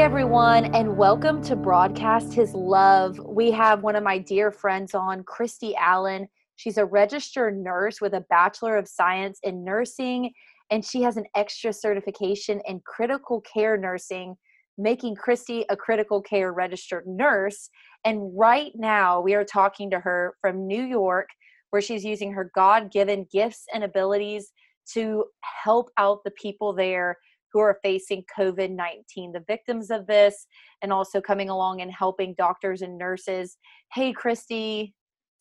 Everyone, 0.00 0.74
and 0.74 0.96
welcome 0.96 1.42
to 1.42 1.54
Broadcast 1.54 2.32
His 2.32 2.54
Love. 2.54 3.18
We 3.18 3.50
have 3.50 3.82
one 3.82 3.96
of 3.96 4.02
my 4.02 4.16
dear 4.16 4.50
friends 4.50 4.94
on, 4.94 5.22
Christy 5.24 5.76
Allen. 5.76 6.26
She's 6.56 6.78
a 6.78 6.86
registered 6.86 7.62
nurse 7.62 8.00
with 8.00 8.14
a 8.14 8.24
Bachelor 8.30 8.78
of 8.78 8.88
Science 8.88 9.38
in 9.42 9.62
Nursing, 9.62 10.32
and 10.70 10.82
she 10.82 11.02
has 11.02 11.18
an 11.18 11.26
extra 11.36 11.70
certification 11.70 12.62
in 12.66 12.80
critical 12.86 13.42
care 13.42 13.76
nursing, 13.76 14.36
making 14.78 15.16
Christy 15.16 15.66
a 15.68 15.76
critical 15.76 16.22
care 16.22 16.54
registered 16.54 17.06
nurse. 17.06 17.68
And 18.06 18.32
right 18.34 18.72
now, 18.74 19.20
we 19.20 19.34
are 19.34 19.44
talking 19.44 19.90
to 19.90 20.00
her 20.00 20.32
from 20.40 20.66
New 20.66 20.82
York, 20.82 21.28
where 21.70 21.82
she's 21.82 22.06
using 22.06 22.32
her 22.32 22.50
God 22.54 22.90
given 22.90 23.26
gifts 23.30 23.66
and 23.74 23.84
abilities 23.84 24.50
to 24.94 25.26
help 25.42 25.90
out 25.98 26.20
the 26.24 26.32
people 26.32 26.72
there 26.72 27.18
who 27.52 27.60
are 27.60 27.78
facing 27.82 28.24
COVID 28.36 28.70
19, 28.70 29.32
the 29.32 29.44
victims 29.46 29.90
of 29.90 30.06
this, 30.06 30.46
and 30.82 30.92
also 30.92 31.20
coming 31.20 31.50
along 31.50 31.80
and 31.80 31.90
helping 31.92 32.34
doctors 32.34 32.82
and 32.82 32.98
nurses. 32.98 33.56
Hey, 33.92 34.12
Christy. 34.12 34.94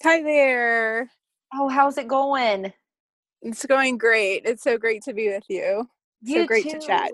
Hi 0.03 0.21
there. 0.21 1.09
Oh, 1.53 1.67
how's 1.67 1.97
it 1.97 2.07
going? 2.07 2.71
It's 3.41 3.65
going 3.65 3.97
great. 3.97 4.43
It's 4.45 4.63
so 4.63 4.77
great 4.77 5.03
to 5.03 5.13
be 5.13 5.29
with 5.29 5.45
you. 5.49 5.89
you 6.21 6.41
so 6.41 6.47
great 6.47 6.63
too. 6.63 6.79
to 6.79 6.85
chat. 6.85 7.11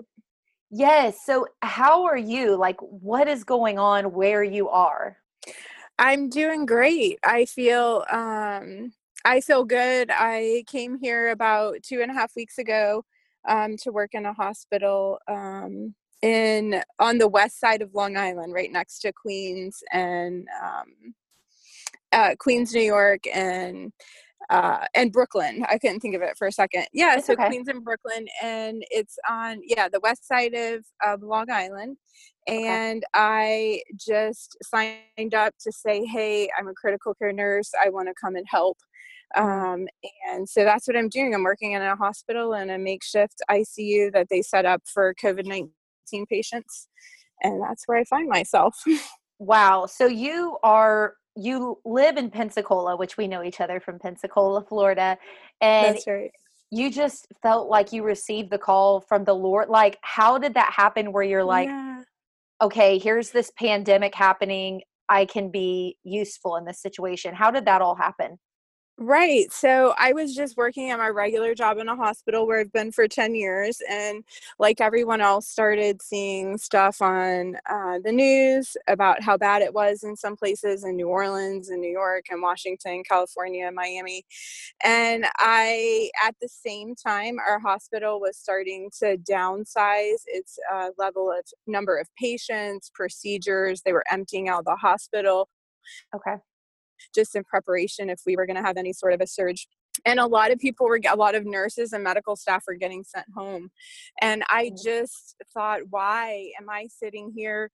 Yes. 0.70 1.18
So, 1.24 1.46
how 1.62 2.04
are 2.04 2.16
you? 2.16 2.56
Like, 2.56 2.76
what 2.80 3.28
is 3.28 3.44
going 3.44 3.78
on 3.78 4.12
where 4.12 4.42
you 4.42 4.68
are? 4.68 5.16
I'm 5.98 6.28
doing 6.28 6.66
great. 6.66 7.18
I 7.24 7.44
feel 7.46 8.04
um 8.10 8.92
I 9.24 9.40
feel 9.40 9.64
good. 9.64 10.10
I 10.12 10.64
came 10.66 10.98
here 10.98 11.30
about 11.30 11.82
two 11.82 12.02
and 12.02 12.10
a 12.10 12.14
half 12.14 12.36
weeks 12.36 12.58
ago 12.58 13.04
um, 13.46 13.76
to 13.78 13.92
work 13.92 14.14
in 14.14 14.26
a 14.26 14.32
hospital 14.32 15.18
um, 15.28 15.94
in 16.22 16.82
on 16.98 17.18
the 17.18 17.28
west 17.28 17.60
side 17.60 17.82
of 17.82 17.94
Long 17.94 18.16
Island, 18.16 18.52
right 18.52 18.70
next 18.70 19.00
to 19.00 19.12
Queens 19.12 19.82
and 19.92 20.46
um, 20.62 21.14
uh, 22.12 22.34
Queens, 22.38 22.74
New 22.74 22.80
York, 22.80 23.24
and 23.32 23.92
uh, 24.50 24.86
and 24.94 25.12
Brooklyn. 25.12 25.64
I 25.68 25.78
couldn't 25.78 26.00
think 26.00 26.14
of 26.14 26.22
it 26.22 26.36
for 26.38 26.46
a 26.46 26.52
second. 26.52 26.86
Yeah, 26.92 27.16
it's 27.16 27.26
so 27.26 27.32
okay. 27.34 27.48
Queens 27.48 27.68
and 27.68 27.84
Brooklyn, 27.84 28.26
and 28.42 28.82
it's 28.90 29.18
on 29.28 29.60
yeah 29.64 29.88
the 29.88 30.00
west 30.00 30.26
side 30.26 30.54
of, 30.54 30.84
of 31.04 31.22
Long 31.22 31.50
Island. 31.50 31.96
And 32.46 32.98
okay. 32.98 33.08
I 33.14 33.82
just 33.98 34.56
signed 34.62 35.34
up 35.34 35.54
to 35.60 35.72
say, 35.72 36.04
hey, 36.04 36.48
I'm 36.56 36.68
a 36.68 36.74
critical 36.74 37.14
care 37.14 37.32
nurse. 37.32 37.72
I 37.82 37.88
want 37.88 38.08
to 38.08 38.14
come 38.20 38.36
and 38.36 38.46
help. 38.48 38.78
Um, 39.34 39.88
and 40.30 40.48
so 40.48 40.62
that's 40.62 40.86
what 40.86 40.96
I'm 40.96 41.08
doing. 41.08 41.34
I'm 41.34 41.42
working 41.42 41.72
in 41.72 41.82
a 41.82 41.96
hospital 41.96 42.52
in 42.54 42.70
a 42.70 42.78
makeshift 42.78 43.42
ICU 43.50 44.12
that 44.12 44.28
they 44.30 44.42
set 44.42 44.64
up 44.64 44.82
for 44.86 45.14
COVID 45.20 45.46
19 45.46 46.26
patients. 46.26 46.86
And 47.42 47.60
that's 47.60 47.82
where 47.86 47.98
I 47.98 48.04
find 48.04 48.28
myself. 48.28 48.76
wow. 49.40 49.86
So 49.86 50.06
you 50.06 50.56
are 50.62 51.14
you 51.36 51.78
live 51.84 52.16
in 52.16 52.30
Pensacola, 52.30 52.96
which 52.96 53.16
we 53.16 53.28
know 53.28 53.42
each 53.42 53.60
other 53.60 53.80
from 53.80 53.98
Pensacola, 53.98 54.62
Florida. 54.62 55.18
And 55.60 55.94
That's 55.94 56.06
right. 56.06 56.30
You 56.70 56.90
just 56.90 57.28
felt 57.42 57.68
like 57.68 57.92
you 57.92 58.02
received 58.02 58.50
the 58.50 58.58
call 58.58 59.00
from 59.00 59.24
the 59.24 59.34
Lord. 59.34 59.68
Like, 59.68 59.98
how 60.02 60.38
did 60.38 60.54
that 60.54 60.72
happen 60.72 61.12
where 61.12 61.22
you're 61.22 61.44
like, 61.44 61.68
yeah. 61.68 62.02
okay, 62.60 62.98
here's 62.98 63.30
this 63.30 63.52
pandemic 63.56 64.14
happening. 64.14 64.82
I 65.08 65.26
can 65.26 65.50
be 65.50 65.98
useful 66.02 66.56
in 66.56 66.64
this 66.64 66.82
situation. 66.82 67.34
How 67.34 67.52
did 67.52 67.66
that 67.66 67.82
all 67.82 67.94
happen? 67.94 68.38
Right. 68.98 69.52
So 69.52 69.94
I 69.98 70.14
was 70.14 70.34
just 70.34 70.56
working 70.56 70.90
at 70.90 70.96
my 70.98 71.08
regular 71.08 71.54
job 71.54 71.76
in 71.76 71.86
a 71.86 71.94
hospital 71.94 72.46
where 72.46 72.60
I've 72.60 72.72
been 72.72 72.90
for 72.92 73.06
10 73.06 73.34
years. 73.34 73.82
And 73.90 74.24
like 74.58 74.80
everyone 74.80 75.20
else, 75.20 75.46
started 75.46 76.00
seeing 76.00 76.56
stuff 76.56 77.02
on 77.02 77.56
uh, 77.68 77.98
the 78.02 78.10
news 78.12 78.74
about 78.88 79.22
how 79.22 79.36
bad 79.36 79.60
it 79.60 79.74
was 79.74 80.02
in 80.02 80.16
some 80.16 80.34
places 80.34 80.82
in 80.82 80.96
New 80.96 81.08
Orleans 81.08 81.68
and 81.68 81.80
New 81.82 81.90
York 81.90 82.26
and 82.30 82.40
Washington, 82.40 83.02
California, 83.06 83.70
Miami. 83.70 84.24
And 84.82 85.26
I, 85.38 86.10
at 86.26 86.34
the 86.40 86.48
same 86.48 86.94
time, 86.94 87.36
our 87.38 87.58
hospital 87.60 88.20
was 88.20 88.36
starting 88.38 88.90
to 89.00 89.18
downsize 89.18 90.22
its 90.26 90.58
uh, 90.72 90.90
level 90.98 91.30
of 91.30 91.44
number 91.66 91.98
of 91.98 92.08
patients, 92.18 92.90
procedures. 92.94 93.82
They 93.82 93.92
were 93.92 94.04
emptying 94.10 94.48
out 94.48 94.64
the 94.64 94.76
hospital. 94.76 95.48
Okay 96.14 96.36
just 97.14 97.34
in 97.36 97.44
preparation 97.44 98.10
if 98.10 98.20
we 98.26 98.36
were 98.36 98.46
going 98.46 98.56
to 98.56 98.62
have 98.62 98.76
any 98.76 98.92
sort 98.92 99.12
of 99.12 99.20
a 99.20 99.26
surge 99.26 99.66
and 100.04 100.20
a 100.20 100.26
lot 100.26 100.50
of 100.50 100.58
people 100.58 100.86
were 100.86 101.00
a 101.08 101.16
lot 101.16 101.34
of 101.34 101.46
nurses 101.46 101.92
and 101.92 102.04
medical 102.04 102.36
staff 102.36 102.64
were 102.66 102.74
getting 102.74 103.04
sent 103.04 103.26
home 103.34 103.70
and 104.20 104.42
i 104.50 104.66
mm. 104.66 104.82
just 104.82 105.36
thought 105.54 105.80
why 105.90 106.50
am 106.60 106.68
i 106.68 106.86
sitting 106.88 107.32
here 107.34 107.70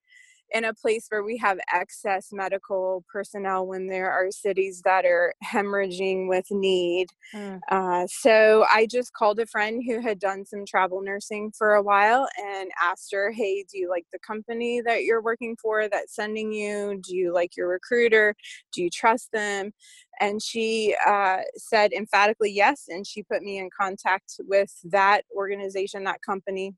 in 0.52 0.64
a 0.64 0.74
place 0.74 1.06
where 1.08 1.22
we 1.22 1.36
have 1.38 1.58
excess 1.72 2.28
medical 2.32 3.04
personnel 3.10 3.66
when 3.66 3.86
there 3.86 4.10
are 4.10 4.30
cities 4.30 4.82
that 4.84 5.04
are 5.04 5.34
hemorrhaging 5.44 6.28
with 6.28 6.46
need. 6.50 7.08
Mm. 7.34 7.60
Uh, 7.70 8.06
so 8.06 8.64
I 8.70 8.86
just 8.86 9.12
called 9.14 9.38
a 9.38 9.46
friend 9.46 9.82
who 9.86 10.00
had 10.00 10.18
done 10.18 10.44
some 10.44 10.66
travel 10.66 11.00
nursing 11.02 11.52
for 11.56 11.74
a 11.74 11.82
while 11.82 12.28
and 12.38 12.70
asked 12.82 13.12
her, 13.12 13.30
Hey, 13.30 13.64
do 13.70 13.78
you 13.78 13.88
like 13.88 14.06
the 14.12 14.18
company 14.18 14.80
that 14.82 15.04
you're 15.04 15.22
working 15.22 15.56
for 15.60 15.88
that's 15.88 16.14
sending 16.14 16.52
you? 16.52 17.00
Do 17.02 17.16
you 17.16 17.32
like 17.32 17.56
your 17.56 17.68
recruiter? 17.68 18.34
Do 18.72 18.82
you 18.82 18.90
trust 18.90 19.32
them? 19.32 19.72
And 20.20 20.42
she 20.42 20.94
uh, 21.06 21.38
said 21.56 21.92
emphatically 21.92 22.52
yes. 22.52 22.84
And 22.88 23.06
she 23.06 23.22
put 23.22 23.42
me 23.42 23.58
in 23.58 23.70
contact 23.76 24.34
with 24.40 24.72
that 24.84 25.24
organization, 25.34 26.04
that 26.04 26.22
company 26.22 26.74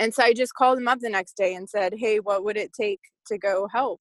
and 0.00 0.14
so 0.14 0.22
I 0.24 0.32
just 0.32 0.54
called 0.54 0.78
him 0.78 0.88
up 0.88 1.00
the 1.00 1.10
next 1.10 1.36
day 1.36 1.54
and 1.54 1.68
said, 1.68 1.94
"Hey, 1.96 2.18
what 2.20 2.44
would 2.44 2.56
it 2.56 2.72
take 2.72 3.00
to 3.26 3.38
go 3.38 3.68
help, 3.72 4.00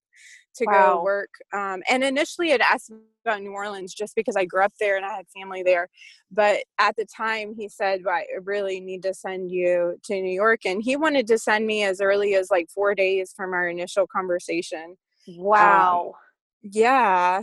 to 0.55 0.65
wow. 0.65 0.73
go 0.73 1.03
work?" 1.03 1.29
Um, 1.53 1.83
and 1.89 2.03
initially, 2.03 2.53
I'd 2.53 2.61
asked 2.61 2.91
about 3.25 3.41
New 3.41 3.51
Orleans 3.51 3.93
just 3.93 4.15
because 4.15 4.35
I 4.35 4.45
grew 4.45 4.63
up 4.63 4.73
there 4.79 4.97
and 4.97 5.05
I 5.05 5.13
had 5.15 5.27
family 5.37 5.61
there. 5.63 5.89
But 6.31 6.63
at 6.79 6.95
the 6.95 7.05
time, 7.05 7.53
he 7.55 7.69
said, 7.69 8.01
well, 8.05 8.15
"I 8.15 8.25
really 8.43 8.79
need 8.79 9.03
to 9.03 9.13
send 9.13 9.51
you 9.51 9.99
to 10.05 10.13
New 10.21 10.33
York," 10.33 10.61
and 10.65 10.81
he 10.83 10.95
wanted 10.95 11.27
to 11.27 11.37
send 11.37 11.67
me 11.67 11.83
as 11.83 12.01
early 12.01 12.35
as 12.35 12.49
like 12.49 12.69
four 12.73 12.95
days 12.95 13.33
from 13.35 13.53
our 13.53 13.67
initial 13.67 14.07
conversation. 14.07 14.97
Wow. 15.27 16.07
Um, 16.07 16.13
yeah, 16.61 17.41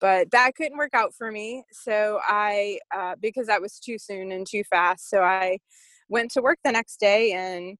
but 0.00 0.30
that 0.32 0.54
couldn't 0.56 0.78
work 0.78 0.94
out 0.94 1.14
for 1.14 1.30
me. 1.32 1.64
So 1.72 2.20
I, 2.22 2.78
uh, 2.94 3.16
because 3.20 3.46
that 3.48 3.60
was 3.62 3.78
too 3.78 3.98
soon 3.98 4.32
and 4.32 4.46
too 4.46 4.64
fast. 4.64 5.08
So 5.10 5.22
I 5.22 5.58
went 6.08 6.30
to 6.32 6.42
work 6.42 6.58
the 6.64 6.72
next 6.72 7.00
day 7.00 7.32
and 7.32 7.76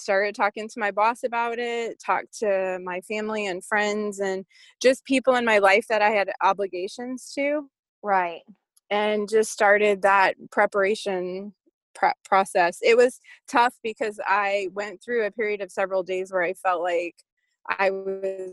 started 0.00 0.34
talking 0.34 0.68
to 0.68 0.80
my 0.80 0.90
boss 0.90 1.22
about 1.24 1.58
it, 1.58 2.00
talked 2.04 2.38
to 2.40 2.78
my 2.82 3.00
family 3.02 3.46
and 3.46 3.64
friends 3.64 4.20
and 4.20 4.44
just 4.82 5.04
people 5.04 5.36
in 5.36 5.44
my 5.44 5.58
life 5.58 5.86
that 5.88 6.02
I 6.02 6.10
had 6.10 6.30
obligations 6.42 7.32
to. 7.36 7.68
Right. 8.02 8.42
And 8.90 9.28
just 9.28 9.52
started 9.52 10.02
that 10.02 10.34
preparation 10.50 11.54
pre- 11.94 12.12
process. 12.24 12.78
It 12.82 12.96
was 12.96 13.20
tough 13.48 13.74
because 13.82 14.18
I 14.26 14.68
went 14.72 15.02
through 15.02 15.26
a 15.26 15.30
period 15.30 15.60
of 15.60 15.70
several 15.70 16.02
days 16.02 16.32
where 16.32 16.42
I 16.42 16.54
felt 16.54 16.82
like 16.82 17.14
I 17.68 17.90
was 17.90 18.52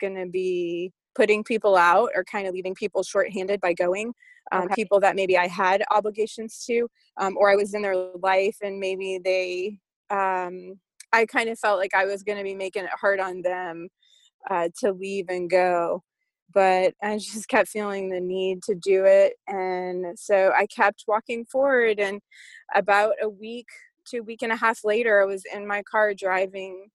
going 0.00 0.16
to 0.16 0.26
be 0.26 0.92
putting 1.14 1.44
people 1.44 1.76
out 1.76 2.10
or 2.14 2.24
kind 2.24 2.46
of 2.46 2.54
leaving 2.54 2.74
people 2.74 3.02
shorthanded 3.02 3.60
by 3.60 3.72
going 3.72 4.12
um, 4.50 4.64
okay. 4.64 4.74
people 4.74 5.00
that 5.00 5.16
maybe 5.16 5.38
I 5.38 5.46
had 5.46 5.82
obligations 5.90 6.64
to, 6.66 6.88
um, 7.18 7.36
or 7.36 7.50
I 7.50 7.56
was 7.56 7.74
in 7.74 7.82
their 7.82 7.96
life 7.96 8.56
and 8.62 8.80
maybe 8.80 9.20
they, 9.22 9.78
um, 10.12 10.78
I 11.12 11.26
kind 11.26 11.48
of 11.48 11.58
felt 11.58 11.78
like 11.78 11.94
I 11.94 12.04
was 12.04 12.22
going 12.22 12.38
to 12.38 12.44
be 12.44 12.54
making 12.54 12.84
it 12.84 12.90
hard 13.00 13.20
on 13.20 13.42
them 13.42 13.88
uh, 14.48 14.68
to 14.80 14.92
leave 14.92 15.26
and 15.28 15.48
go. 15.50 16.02
But 16.52 16.94
I 17.02 17.16
just 17.18 17.48
kept 17.48 17.68
feeling 17.68 18.10
the 18.10 18.20
need 18.20 18.62
to 18.64 18.74
do 18.74 19.04
it. 19.04 19.34
And 19.48 20.18
so 20.18 20.52
I 20.56 20.66
kept 20.66 21.04
walking 21.08 21.44
forward. 21.44 21.98
And 21.98 22.20
about 22.74 23.14
a 23.22 23.28
week 23.28 23.66
to 24.08 24.18
a 24.18 24.22
week 24.22 24.42
and 24.42 24.52
a 24.52 24.56
half 24.56 24.84
later, 24.84 25.22
I 25.22 25.26
was 25.26 25.44
in 25.52 25.66
my 25.66 25.82
car 25.82 26.14
driving 26.14 26.88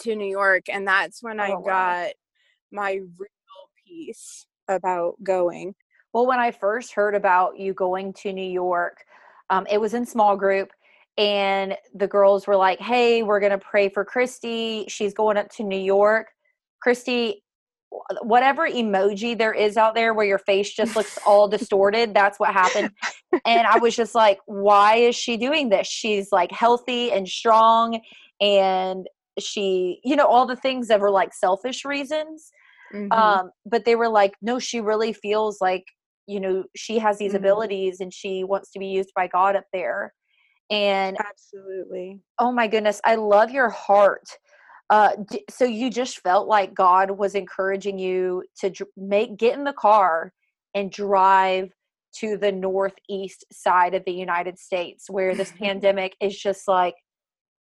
to 0.00 0.14
New 0.14 0.30
York. 0.30 0.64
And 0.68 0.86
that's 0.86 1.22
when 1.22 1.40
oh, 1.40 1.44
I 1.44 1.48
got 1.64 2.12
my 2.70 2.92
real 2.92 3.70
piece 3.86 4.46
about 4.68 5.14
going. 5.22 5.74
Well, 6.12 6.26
when 6.26 6.40
I 6.40 6.50
first 6.50 6.92
heard 6.92 7.14
about 7.14 7.58
you 7.58 7.72
going 7.72 8.12
to 8.14 8.32
New 8.32 8.50
York, 8.50 9.04
um, 9.48 9.66
it 9.70 9.80
was 9.80 9.94
in 9.94 10.06
small 10.06 10.36
group, 10.36 10.70
and 11.16 11.76
the 11.94 12.06
girls 12.06 12.46
were 12.46 12.56
like, 12.56 12.80
"Hey, 12.80 13.22
we're 13.22 13.40
gonna 13.40 13.58
pray 13.58 13.88
for 13.88 14.04
Christy. 14.04 14.86
She's 14.88 15.14
going 15.14 15.36
up 15.36 15.50
to 15.52 15.64
New 15.64 15.78
York." 15.78 16.28
Christy, 16.82 17.42
whatever 18.22 18.68
emoji 18.68 19.36
there 19.36 19.52
is 19.52 19.76
out 19.76 19.94
there 19.94 20.14
where 20.14 20.26
your 20.26 20.38
face 20.38 20.72
just 20.72 20.96
looks 20.96 21.18
all 21.26 21.48
distorted, 21.56 22.14
that's 22.14 22.38
what 22.40 22.52
happened. 22.52 22.90
And 23.44 23.66
I 23.66 23.78
was 23.78 23.94
just 23.94 24.14
like, 24.14 24.38
"Why 24.46 24.96
is 24.96 25.16
she 25.16 25.36
doing 25.36 25.68
this? 25.68 25.86
She's 25.86 26.32
like 26.32 26.52
healthy 26.52 27.12
and 27.12 27.28
strong, 27.28 28.00
and 28.40 29.06
she, 29.38 30.00
you 30.04 30.16
know, 30.16 30.26
all 30.26 30.46
the 30.46 30.56
things 30.56 30.88
that 30.88 31.00
were 31.00 31.10
like 31.10 31.34
selfish 31.34 31.84
reasons." 31.84 32.50
Mm-hmm. 32.94 33.12
Um, 33.12 33.50
but 33.64 33.84
they 33.84 33.94
were 33.94 34.08
like, 34.08 34.34
no, 34.42 34.58
she 34.58 34.80
really 34.80 35.12
feels 35.12 35.60
like 35.60 35.84
you 36.30 36.38
know 36.38 36.64
she 36.76 36.98
has 36.98 37.18
these 37.18 37.32
mm-hmm. 37.32 37.44
abilities 37.44 38.00
and 38.00 38.14
she 38.14 38.44
wants 38.44 38.70
to 38.70 38.78
be 38.78 38.86
used 38.86 39.10
by 39.16 39.26
god 39.26 39.56
up 39.56 39.64
there 39.72 40.12
And 40.70 41.16
absolutely. 41.18 42.20
Oh 42.38 42.52
my 42.52 42.68
goodness, 42.68 43.00
I 43.04 43.16
love 43.16 43.50
your 43.50 43.70
heart. 43.70 44.28
Uh, 44.88 45.10
so 45.48 45.64
you 45.64 45.90
just 45.90 46.20
felt 46.20 46.48
like 46.48 46.74
God 46.74 47.12
was 47.12 47.34
encouraging 47.34 47.98
you 47.98 48.44
to 48.60 48.72
make 48.96 49.36
get 49.36 49.54
in 49.56 49.64
the 49.64 49.72
car 49.72 50.32
and 50.74 50.90
drive 50.90 51.70
to 52.16 52.36
the 52.36 52.50
northeast 52.50 53.44
side 53.52 53.94
of 53.94 54.04
the 54.04 54.12
United 54.12 54.58
States 54.58 55.08
where 55.08 55.34
this 55.34 55.52
pandemic 55.58 56.16
is 56.20 56.36
just 56.36 56.66
like 56.66 56.94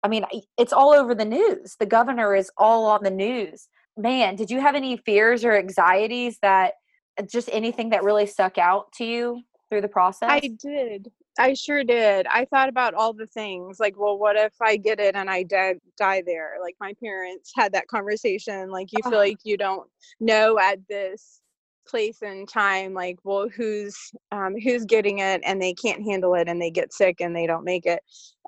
I 0.03 0.07
mean, 0.07 0.23
it's 0.59 0.71
all 0.71 0.93
over 0.93 1.15
the 1.15 1.25
news. 1.25 1.77
The 1.79 1.87
governor 1.87 2.35
is 2.35 2.51
all 2.57 2.85
on 2.85 3.01
the 3.01 3.09
news. 3.09 3.67
Man, 3.97 4.35
did 4.35 4.51
you 4.51 4.61
have 4.61 4.75
any 4.75 4.97
fears 4.97 5.43
or 5.43 5.57
anxieties 5.57 6.37
that 6.43 6.73
uh, 7.19 7.23
just 7.23 7.49
anything 7.51 7.89
that 7.89 8.03
really 8.03 8.27
stuck 8.27 8.59
out 8.59 8.91
to 8.97 9.03
you 9.03 9.41
through 9.67 9.81
the 9.81 9.87
process? 9.87 10.29
I 10.29 10.41
did. 10.41 11.11
I 11.37 11.53
sure 11.53 11.83
did. 11.83 12.27
I 12.27 12.45
thought 12.45 12.69
about 12.69 12.93
all 12.93 13.13
the 13.13 13.27
things 13.27 13.79
like, 13.79 13.97
well, 13.97 14.17
what 14.17 14.37
if 14.37 14.53
I 14.61 14.77
get 14.77 14.99
it 14.99 15.15
and 15.15 15.29
I 15.29 15.43
die, 15.43 15.75
die 15.97 16.23
there? 16.25 16.55
Like 16.61 16.75
my 16.79 16.93
parents 17.03 17.51
had 17.55 17.73
that 17.73 17.87
conversation. 17.87 18.69
Like 18.69 18.87
you 18.91 19.03
feel 19.03 19.19
like 19.19 19.39
you 19.43 19.57
don't 19.57 19.89
know 20.19 20.57
at 20.59 20.79
this 20.87 21.41
place 21.87 22.21
and 22.21 22.49
time 22.49 22.93
like 22.93 23.17
well 23.23 23.47
who's 23.47 24.11
um, 24.31 24.55
who's 24.59 24.85
getting 24.85 25.19
it 25.19 25.41
and 25.45 25.61
they 25.61 25.73
can't 25.73 26.03
handle 26.03 26.33
it 26.33 26.47
and 26.47 26.61
they 26.61 26.71
get 26.71 26.93
sick 26.93 27.21
and 27.21 27.35
they 27.35 27.45
don't 27.45 27.63
make 27.63 27.85
it 27.85 28.01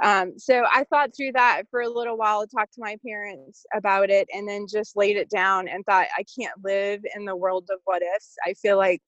um, 0.03 0.37
so 0.37 0.65
i 0.73 0.83
thought 0.85 1.15
through 1.15 1.31
that 1.31 1.63
for 1.69 1.81
a 1.81 1.89
little 1.89 2.17
while 2.17 2.45
talked 2.47 2.73
to 2.73 2.81
my 2.81 2.97
parents 3.05 3.65
about 3.75 4.09
it 4.09 4.27
and 4.33 4.47
then 4.47 4.65
just 4.67 4.95
laid 4.97 5.17
it 5.17 5.29
down 5.29 5.67
and 5.67 5.85
thought 5.85 6.07
i 6.17 6.23
can't 6.37 6.53
live 6.63 7.01
in 7.15 7.25
the 7.25 7.35
world 7.35 7.69
of 7.71 7.79
what 7.85 8.01
ifs 8.01 8.35
i 8.45 8.53
feel 8.53 8.77
like 8.77 9.01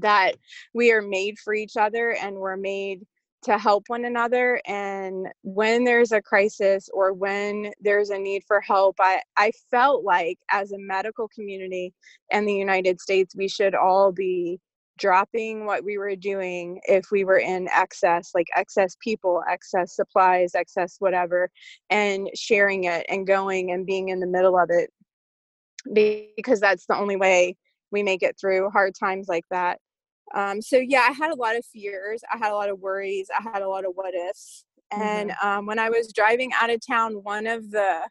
that 0.00 0.36
we 0.72 0.92
are 0.92 1.02
made 1.02 1.38
for 1.38 1.54
each 1.54 1.76
other 1.76 2.12
and 2.12 2.36
we're 2.36 2.56
made 2.56 3.06
to 3.44 3.58
help 3.58 3.84
one 3.88 4.06
another 4.06 4.60
and 4.66 5.26
when 5.42 5.84
there's 5.84 6.12
a 6.12 6.22
crisis 6.22 6.88
or 6.94 7.12
when 7.12 7.70
there's 7.80 8.08
a 8.08 8.18
need 8.18 8.42
for 8.46 8.60
help 8.60 8.96
i 9.00 9.20
i 9.36 9.52
felt 9.70 10.02
like 10.02 10.38
as 10.50 10.72
a 10.72 10.78
medical 10.78 11.28
community 11.28 11.92
in 12.30 12.46
the 12.46 12.54
united 12.54 12.98
states 13.00 13.36
we 13.36 13.46
should 13.46 13.74
all 13.74 14.10
be 14.12 14.58
dropping 14.96 15.66
what 15.66 15.84
we 15.84 15.98
were 15.98 16.16
doing 16.16 16.80
if 16.86 17.10
we 17.10 17.24
were 17.24 17.38
in 17.38 17.68
excess 17.68 18.30
like 18.34 18.46
excess 18.56 18.96
people 19.00 19.42
excess 19.50 19.94
supplies 19.94 20.54
excess 20.54 20.96
whatever 21.00 21.50
and 21.90 22.30
sharing 22.34 22.84
it 22.84 23.04
and 23.08 23.26
going 23.26 23.72
and 23.72 23.84
being 23.84 24.08
in 24.08 24.20
the 24.20 24.26
middle 24.26 24.58
of 24.58 24.70
it 24.70 24.90
because 26.36 26.60
that's 26.60 26.86
the 26.86 26.96
only 26.96 27.16
way 27.16 27.56
we 27.94 28.02
make 28.02 28.22
it 28.22 28.36
through 28.38 28.68
hard 28.70 28.92
times 28.98 29.28
like 29.28 29.44
that 29.50 29.78
um, 30.34 30.60
so 30.60 30.76
yeah, 30.76 31.06
I 31.08 31.12
had 31.12 31.30
a 31.30 31.36
lot 31.36 31.56
of 31.56 31.64
fears. 31.64 32.22
I 32.32 32.38
had 32.38 32.50
a 32.50 32.54
lot 32.54 32.68
of 32.68 32.80
worries. 32.80 33.28
I 33.36 33.42
had 33.42 33.62
a 33.62 33.68
lot 33.68 33.84
of 33.84 33.92
what 33.94 34.14
ifs. 34.14 34.64
And 34.90 35.30
mm-hmm. 35.30 35.46
um, 35.46 35.66
when 35.66 35.78
I 35.78 35.90
was 35.90 36.12
driving 36.12 36.50
out 36.60 36.70
of 36.70 36.80
town, 36.84 37.14
one 37.22 37.46
of 37.46 37.70
the 37.70 38.08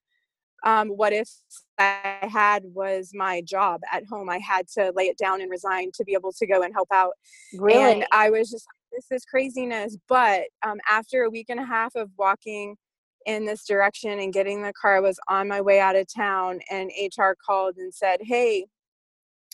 um, 0.65 0.89
what 0.89 1.11
ifs 1.11 1.43
I 1.77 2.29
had 2.31 2.63
was 2.73 3.11
my 3.13 3.41
job 3.41 3.81
at 3.91 4.05
home. 4.05 4.29
I 4.29 4.37
had 4.37 4.67
to 4.75 4.93
lay 4.95 5.05
it 5.05 5.17
down 5.17 5.41
and 5.41 5.51
resign 5.51 5.91
to 5.95 6.05
be 6.05 6.13
able 6.13 6.31
to 6.31 6.47
go 6.47 6.61
and 6.61 6.73
help 6.73 6.87
out. 6.91 7.13
Really? 7.57 7.81
And 7.81 8.05
I 8.13 8.29
was 8.29 8.49
just, 8.49 8.65
this 8.93 9.05
is 9.11 9.25
craziness. 9.25 9.97
But 10.07 10.43
um, 10.65 10.77
after 10.89 11.23
a 11.23 11.29
week 11.29 11.47
and 11.49 11.59
a 11.59 11.65
half 11.65 11.95
of 11.95 12.09
walking 12.17 12.77
in 13.25 13.45
this 13.45 13.65
direction 13.65 14.19
and 14.19 14.31
getting 14.31 14.61
the 14.61 14.71
car, 14.71 14.97
I 14.97 15.01
was 15.01 15.19
on 15.27 15.49
my 15.49 15.59
way 15.59 15.81
out 15.81 15.97
of 15.97 16.07
town, 16.13 16.61
and 16.71 16.91
HR 16.97 17.31
called 17.45 17.75
and 17.75 17.93
said, 17.93 18.19
Hey, 18.21 18.67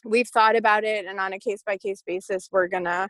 we've 0.05 0.27
thought 0.27 0.55
about 0.55 0.83
it 0.83 1.05
and 1.05 1.19
on 1.19 1.33
a 1.33 1.39
case 1.39 1.61
by 1.65 1.77
case 1.77 2.03
basis 2.05 2.49
we're 2.51 2.67
gonna 2.67 3.09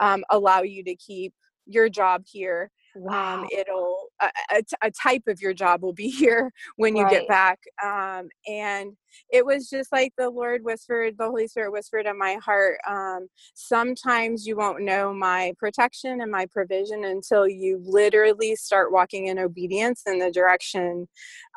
um, 0.00 0.24
allow 0.30 0.62
you 0.62 0.82
to 0.84 0.94
keep 0.96 1.32
your 1.66 1.88
job 1.88 2.22
here 2.26 2.70
um, 2.96 3.02
wow. 3.02 3.40
um, 3.40 3.48
it'll 3.56 3.96
a, 4.20 4.30
a, 4.52 4.62
a, 4.82 4.90
type 4.90 5.22
of 5.28 5.40
your 5.40 5.54
job 5.54 5.82
will 5.82 5.92
be 5.92 6.08
here 6.10 6.52
when 6.76 6.96
you 6.96 7.04
right. 7.04 7.12
get 7.12 7.28
back 7.28 7.58
um, 7.84 8.28
and 8.48 8.96
it 9.32 9.44
was 9.44 9.68
just 9.68 9.92
like 9.92 10.12
the 10.18 10.28
lord 10.28 10.62
whispered 10.64 11.14
the 11.18 11.24
holy 11.24 11.46
spirit 11.46 11.72
whispered 11.72 12.06
in 12.06 12.18
my 12.18 12.38
heart 12.44 12.78
um, 12.88 13.28
sometimes 13.54 14.46
you 14.46 14.56
won't 14.56 14.82
know 14.82 15.12
my 15.12 15.52
protection 15.58 16.20
and 16.20 16.30
my 16.30 16.46
provision 16.46 17.04
until 17.04 17.46
you 17.46 17.80
literally 17.84 18.56
start 18.56 18.92
walking 18.92 19.26
in 19.26 19.38
obedience 19.38 20.02
in 20.06 20.18
the 20.18 20.30
direction 20.30 21.06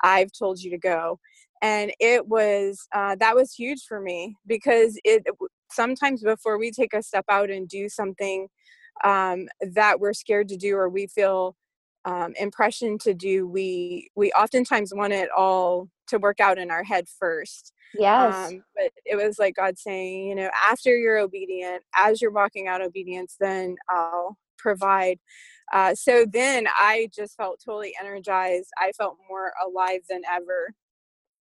i've 0.03 0.31
told 0.31 0.59
you 0.59 0.69
to 0.69 0.77
go 0.77 1.19
and 1.63 1.93
it 1.99 2.27
was 2.27 2.87
uh, 2.93 3.15
that 3.15 3.35
was 3.35 3.53
huge 3.53 3.83
for 3.87 3.99
me 3.99 4.35
because 4.45 4.99
it 5.03 5.23
sometimes 5.71 6.21
before 6.21 6.59
we 6.59 6.69
take 6.69 6.93
a 6.93 7.01
step 7.01 7.25
out 7.29 7.49
and 7.49 7.67
do 7.67 7.89
something 7.89 8.47
um, 9.03 9.47
that 9.71 9.99
we're 9.99 10.13
scared 10.13 10.49
to 10.49 10.57
do 10.57 10.75
or 10.75 10.89
we 10.89 11.07
feel 11.07 11.55
um, 12.05 12.33
impression 12.37 12.97
to 12.99 13.13
do 13.13 13.47
we 13.47 14.09
we 14.15 14.31
oftentimes 14.33 14.93
want 14.93 15.13
it 15.13 15.29
all 15.35 15.89
to 16.07 16.19
work 16.19 16.41
out 16.41 16.57
in 16.57 16.69
our 16.69 16.83
head 16.83 17.07
first. 17.07 17.71
Yes. 17.95 18.51
Um, 18.51 18.63
but 18.75 18.91
it 19.05 19.15
was 19.15 19.39
like 19.39 19.55
god 19.55 19.77
saying 19.79 20.27
you 20.27 20.35
know 20.35 20.49
after 20.69 20.95
you're 20.97 21.19
obedient 21.19 21.81
as 21.97 22.21
you're 22.21 22.31
walking 22.31 22.67
out 22.67 22.81
obedience 22.81 23.37
then 23.39 23.77
i'll 23.89 24.37
provide. 24.57 25.17
Uh, 25.71 25.95
so 25.95 26.25
then 26.29 26.67
i 26.77 27.09
just 27.15 27.37
felt 27.37 27.61
totally 27.65 27.93
energized. 27.99 28.69
I 28.77 28.91
felt 28.91 29.15
more 29.29 29.53
alive 29.65 30.01
than 30.09 30.23
ever 30.29 30.73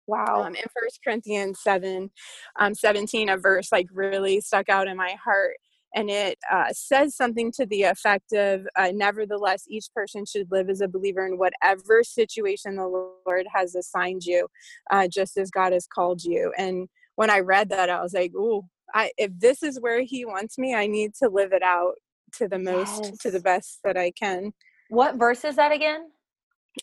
Wow. 0.07 0.43
Um, 0.43 0.55
in 0.55 0.63
First 0.79 0.99
Corinthians 1.03 1.59
7, 1.61 2.11
um, 2.59 2.75
17, 2.75 3.29
a 3.29 3.37
verse 3.37 3.71
like 3.71 3.87
really 3.91 4.41
stuck 4.41 4.69
out 4.69 4.87
in 4.87 4.97
my 4.97 5.15
heart. 5.23 5.55
And 5.95 6.09
it 6.09 6.37
uh, 6.51 6.73
says 6.73 7.15
something 7.15 7.53
to 7.53 7.65
the 7.65 7.83
effect 7.83 8.33
of, 8.33 8.67
uh, 8.75 8.91
nevertheless, 8.93 9.63
each 9.69 9.85
person 9.95 10.25
should 10.25 10.51
live 10.51 10.69
as 10.69 10.81
a 10.81 10.89
believer 10.89 11.25
in 11.25 11.37
whatever 11.37 12.03
situation 12.03 12.75
the 12.75 13.13
Lord 13.25 13.45
has 13.53 13.75
assigned 13.75 14.25
you, 14.25 14.47
uh, 14.91 15.07
just 15.07 15.37
as 15.37 15.49
God 15.49 15.71
has 15.71 15.87
called 15.87 16.21
you. 16.21 16.51
And 16.57 16.89
when 17.15 17.29
I 17.29 17.39
read 17.39 17.69
that, 17.69 17.89
I 17.89 18.01
was 18.01 18.13
like, 18.13 18.33
"Ooh, 18.35 18.63
I, 18.93 19.11
if 19.17 19.31
this 19.39 19.63
is 19.63 19.79
where 19.79 20.01
He 20.01 20.25
wants 20.25 20.57
me, 20.57 20.75
I 20.75 20.85
need 20.85 21.13
to 21.23 21.29
live 21.29 21.53
it 21.53 21.63
out 21.63 21.93
to 22.33 22.49
the 22.49 22.59
most, 22.59 23.05
yes. 23.05 23.17
to 23.19 23.31
the 23.31 23.39
best 23.39 23.79
that 23.85 23.95
I 23.95 24.11
can." 24.11 24.51
What 24.89 25.15
verse 25.15 25.45
is 25.45 25.55
that 25.55 25.71
again? 25.71 26.09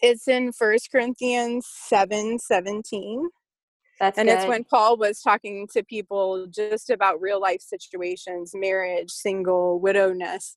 It's 0.00 0.28
in 0.28 0.52
First 0.52 0.90
Corinthians 0.90 1.66
7 1.68 2.38
17. 2.38 3.28
That's 4.00 4.18
and 4.18 4.28
good. 4.28 4.34
it's 4.34 4.48
when 4.48 4.64
Paul 4.64 4.96
was 4.96 5.20
talking 5.20 5.68
to 5.74 5.84
people 5.84 6.46
just 6.48 6.90
about 6.90 7.20
real 7.20 7.40
life 7.40 7.60
situations, 7.60 8.50
marriage, 8.52 9.12
single, 9.12 9.80
widowness. 9.80 10.56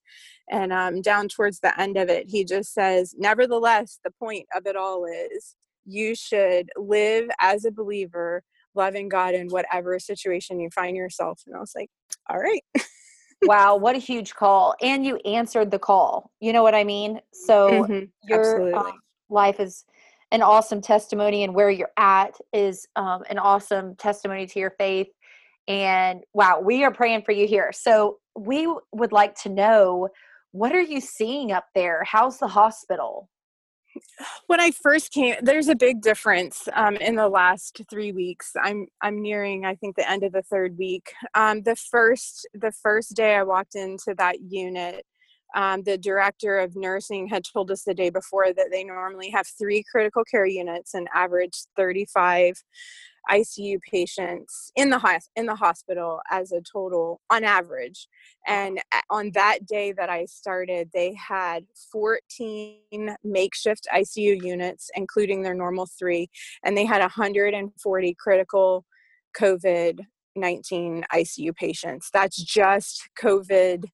And 0.49 0.73
um, 0.73 1.01
down 1.01 1.27
towards 1.27 1.59
the 1.59 1.79
end 1.79 1.95
of 1.95 2.09
it, 2.09 2.25
he 2.27 2.43
just 2.43 2.73
says, 2.73 3.13
Nevertheless, 3.17 3.99
the 4.03 4.11
point 4.19 4.47
of 4.55 4.65
it 4.65 4.75
all 4.75 5.05
is 5.05 5.55
you 5.85 6.15
should 6.15 6.71
live 6.75 7.29
as 7.39 7.65
a 7.65 7.71
believer, 7.71 8.41
loving 8.73 9.09
God 9.09 9.35
in 9.35 9.49
whatever 9.49 9.99
situation 9.99 10.59
you 10.59 10.69
find 10.73 10.97
yourself. 10.97 11.43
And 11.45 11.55
I 11.55 11.59
was 11.59 11.73
like, 11.75 11.89
All 12.29 12.39
right. 12.39 12.63
wow, 13.43 13.75
what 13.75 13.95
a 13.95 13.99
huge 13.99 14.33
call. 14.33 14.73
And 14.81 15.05
you 15.05 15.17
answered 15.17 15.69
the 15.69 15.77
call. 15.77 16.31
You 16.39 16.51
know 16.51 16.63
what 16.63 16.73
I 16.73 16.83
mean? 16.83 17.19
So 17.31 17.69
mm-hmm, 17.69 18.05
your 18.27 18.75
um, 18.75 18.93
life 19.29 19.59
is 19.59 19.85
an 20.31 20.41
awesome 20.41 20.81
testimony 20.81 21.43
and 21.43 21.53
where 21.53 21.69
you're 21.69 21.91
at 21.97 22.35
is 22.53 22.87
um, 22.95 23.23
an 23.29 23.39
awesome 23.39 23.95
testimony 23.95 24.45
to 24.47 24.59
your 24.59 24.71
faith. 24.71 25.07
And 25.67 26.23
wow 26.33 26.59
we 26.59 26.83
are 26.83 26.91
praying 26.91 27.23
for 27.23 27.31
you 27.31 27.47
here. 27.47 27.71
So 27.73 28.17
we 28.37 28.71
would 28.91 29.11
like 29.11 29.35
to 29.43 29.49
know 29.49 30.09
what 30.51 30.73
are 30.73 30.81
you 30.81 31.01
seeing 31.01 31.51
up 31.51 31.65
there? 31.73 32.03
How's 32.05 32.37
the 32.37 32.47
hospital? 32.47 33.29
When 34.47 34.59
i 34.59 34.71
first 34.71 35.11
came 35.13 35.35
there's 35.41 35.69
a 35.69 35.75
big 35.75 36.01
difference 36.01 36.67
um, 36.73 36.97
in 36.97 37.15
the 37.15 37.29
last 37.29 37.81
three 37.89 38.11
weeks. 38.11 38.51
I'm 38.61 38.87
i'm 39.01 39.21
nearing 39.21 39.65
i 39.65 39.75
think 39.75 39.95
the 39.95 40.09
end 40.09 40.23
of 40.23 40.33
the 40.33 40.43
third 40.43 40.77
week. 40.77 41.13
Um, 41.33 41.61
the 41.61 41.75
first 41.75 42.47
the 42.53 42.73
first 42.73 43.15
day 43.15 43.35
i 43.35 43.43
walked 43.43 43.75
into 43.75 44.13
that 44.17 44.41
unit 44.41 45.05
um, 45.55 45.83
the 45.83 45.97
director 45.97 46.59
of 46.59 46.75
nursing 46.75 47.27
had 47.27 47.43
told 47.51 47.71
us 47.71 47.83
the 47.83 47.93
day 47.93 48.09
before 48.09 48.53
that 48.53 48.67
they 48.71 48.83
normally 48.83 49.29
have 49.31 49.47
three 49.47 49.83
critical 49.89 50.23
care 50.23 50.45
units 50.45 50.93
and 50.93 51.07
average 51.13 51.63
35 51.75 52.61
ICU 53.31 53.79
patients 53.81 54.71
in 54.75 54.89
the 54.89 55.19
in 55.35 55.47
the 55.47 55.55
hospital 55.55 56.19
as 56.29 56.51
a 56.51 56.61
total 56.61 57.21
on 57.31 57.43
average. 57.43 58.07
And 58.45 58.79
on 59.09 59.31
that 59.33 59.65
day 59.65 59.93
that 59.93 60.09
I 60.09 60.25
started, 60.25 60.89
they 60.93 61.15
had 61.15 61.65
14 61.91 63.15
makeshift 63.23 63.87
ICU 63.91 64.43
units, 64.43 64.91
including 64.93 65.41
their 65.41 65.55
normal 65.55 65.87
three, 65.87 66.29
and 66.63 66.77
they 66.77 66.85
had 66.85 67.01
140 67.01 68.15
critical 68.19 68.85
COVID 69.35 70.01
19 70.37 71.05
ICU 71.13 71.55
patients. 71.55 72.09
That's 72.13 72.35
just 72.35 73.07
COVID 73.17 73.85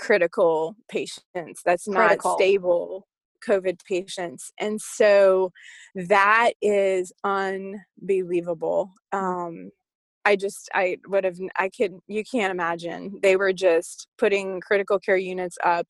critical 0.00 0.74
patients 0.88 1.60
that's 1.64 1.84
critical. 1.84 2.30
not 2.30 2.40
stable 2.40 3.06
covid 3.46 3.78
patients 3.86 4.50
and 4.58 4.80
so 4.80 5.52
that 5.94 6.52
is 6.62 7.12
unbelievable 7.22 8.90
um, 9.12 9.70
I 10.24 10.36
just 10.36 10.68
I 10.74 10.98
would 11.08 11.24
have 11.24 11.38
I 11.58 11.70
could 11.70 11.98
you 12.06 12.22
can't 12.24 12.50
imagine 12.50 13.18
they 13.22 13.36
were 13.36 13.52
just 13.52 14.06
putting 14.18 14.60
critical 14.60 14.98
care 14.98 15.16
units 15.16 15.56
up 15.64 15.86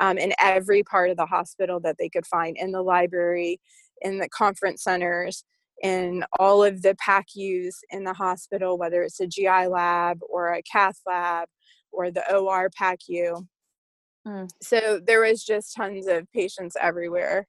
um, 0.00 0.18
in 0.18 0.32
every 0.38 0.82
part 0.82 1.10
of 1.10 1.16
the 1.16 1.26
hospital 1.26 1.80
that 1.80 1.96
they 1.98 2.08
could 2.08 2.26
find 2.26 2.56
in 2.58 2.72
the 2.72 2.82
library, 2.82 3.58
in 4.02 4.18
the 4.18 4.28
conference 4.28 4.82
centers, 4.82 5.44
in 5.82 6.24
all 6.38 6.62
of 6.62 6.82
the 6.82 6.94
PACUs 6.96 7.76
in 7.90 8.04
the 8.04 8.12
hospital, 8.12 8.76
whether 8.76 9.02
it's 9.02 9.20
a 9.20 9.26
GI 9.26 9.66
lab 9.68 10.18
or 10.28 10.52
a 10.52 10.62
cath 10.62 11.00
lab 11.06 11.48
or 11.92 12.10
the 12.10 12.24
OR 12.34 12.70
PACU. 12.70 13.46
Mm. 14.26 14.50
So 14.62 15.00
there 15.04 15.20
was 15.20 15.44
just 15.44 15.74
tons 15.74 16.06
of 16.06 16.30
patients 16.32 16.76
everywhere. 16.80 17.46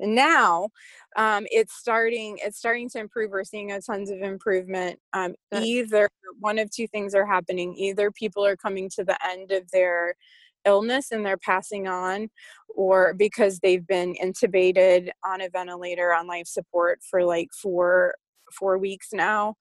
And 0.00 0.14
now 0.14 0.68
um, 1.16 1.46
it's 1.50 1.74
starting 1.74 2.38
it's 2.42 2.58
starting 2.58 2.88
to 2.90 2.98
improve 2.98 3.30
we're 3.30 3.44
seeing 3.44 3.70
a 3.70 3.80
tons 3.80 4.10
of 4.10 4.20
improvement 4.22 4.98
um, 5.12 5.34
either 5.54 6.10
one 6.40 6.58
of 6.58 6.68
two 6.70 6.88
things 6.88 7.14
are 7.14 7.26
happening 7.26 7.74
either 7.76 8.10
people 8.10 8.44
are 8.44 8.56
coming 8.56 8.90
to 8.96 9.04
the 9.04 9.16
end 9.24 9.52
of 9.52 9.70
their 9.70 10.16
illness 10.64 11.12
and 11.12 11.24
they're 11.24 11.36
passing 11.36 11.86
on 11.86 12.28
or 12.74 13.14
because 13.14 13.60
they've 13.60 13.86
been 13.86 14.16
intubated 14.22 15.10
on 15.24 15.40
a 15.40 15.48
ventilator 15.48 16.12
on 16.12 16.26
life 16.26 16.46
support 16.46 16.98
for 17.08 17.24
like 17.24 17.48
four 17.52 18.14
four 18.58 18.78
weeks 18.78 19.08
now 19.12 19.56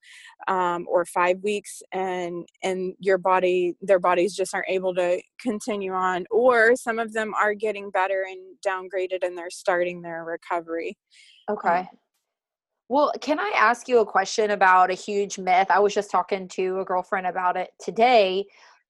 um, 0.47 0.85
or 0.89 1.05
five 1.05 1.38
weeks 1.43 1.81
and 1.91 2.47
and 2.63 2.93
your 3.00 3.17
body 3.17 3.75
their 3.81 4.00
bodies 4.00 4.35
just 4.35 4.53
aren't 4.53 4.69
able 4.69 4.93
to 4.93 5.21
continue 5.39 5.93
on 5.93 6.25
or 6.31 6.75
some 6.75 7.00
of 7.00 7.13
them 7.13 7.33
are 7.33 7.53
getting 7.53 7.89
better 7.89 8.25
and 8.29 8.39
downgraded 8.65 9.23
and 9.23 9.38
they're 9.38 9.50
starting 9.50 10.01
their 10.01 10.23
recovery. 10.23 10.97
Okay. 11.50 11.79
Um, 11.79 11.88
well 12.89 13.12
can 13.21 13.39
i 13.39 13.51
ask 13.55 13.88
you 13.88 14.00
a 14.00 14.05
question 14.05 14.51
about 14.51 14.91
a 14.91 14.95
huge 14.95 15.38
myth? 15.38 15.67
I 15.69 15.79
was 15.79 15.93
just 15.93 16.12
talking 16.12 16.47
to 16.50 16.79
a 16.79 16.85
girlfriend 16.85 17.27
about 17.27 17.57
it 17.57 17.69
today. 17.79 18.45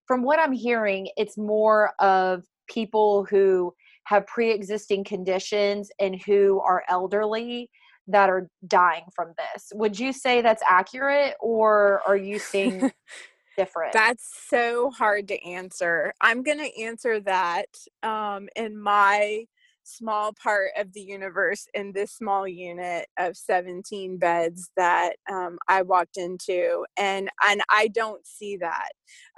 From 0.07 0.23
what 0.23 0.39
i'm 0.39 0.51
hearing 0.51 1.07
it's 1.17 1.37
more 1.37 1.93
of 1.99 2.43
people 2.67 3.25
who 3.29 3.73
have 4.05 4.27
pre-existing 4.27 5.03
conditions 5.03 5.89
and 5.99 6.21
who 6.21 6.59
are 6.59 6.83
elderly 6.89 7.69
that 8.07 8.29
are 8.29 8.49
dying 8.67 9.03
from 9.15 9.33
this. 9.37 9.71
Would 9.73 9.99
you 9.99 10.13
say 10.13 10.41
that's 10.41 10.63
accurate 10.69 11.35
or 11.39 12.01
are 12.05 12.17
you 12.17 12.39
seeing 12.39 12.91
different? 13.57 13.93
That's 13.93 14.29
so 14.49 14.91
hard 14.91 15.27
to 15.29 15.41
answer. 15.43 16.13
I'm 16.21 16.43
going 16.43 16.59
to 16.59 16.81
answer 16.81 17.19
that 17.21 17.67
um, 18.01 18.49
in 18.55 18.77
my 18.77 19.45
small 19.83 20.33
part 20.33 20.71
of 20.77 20.91
the 20.93 21.01
universe 21.01 21.67
in 21.73 21.91
this 21.91 22.13
small 22.13 22.47
unit 22.47 23.07
of 23.17 23.35
17 23.35 24.17
beds 24.17 24.71
that 24.77 25.15
um, 25.31 25.57
I 25.67 25.81
walked 25.81 26.17
into, 26.17 26.85
and 26.97 27.29
and 27.47 27.61
I 27.69 27.89
don't 27.89 28.25
see 28.25 28.57
that. 28.57 28.89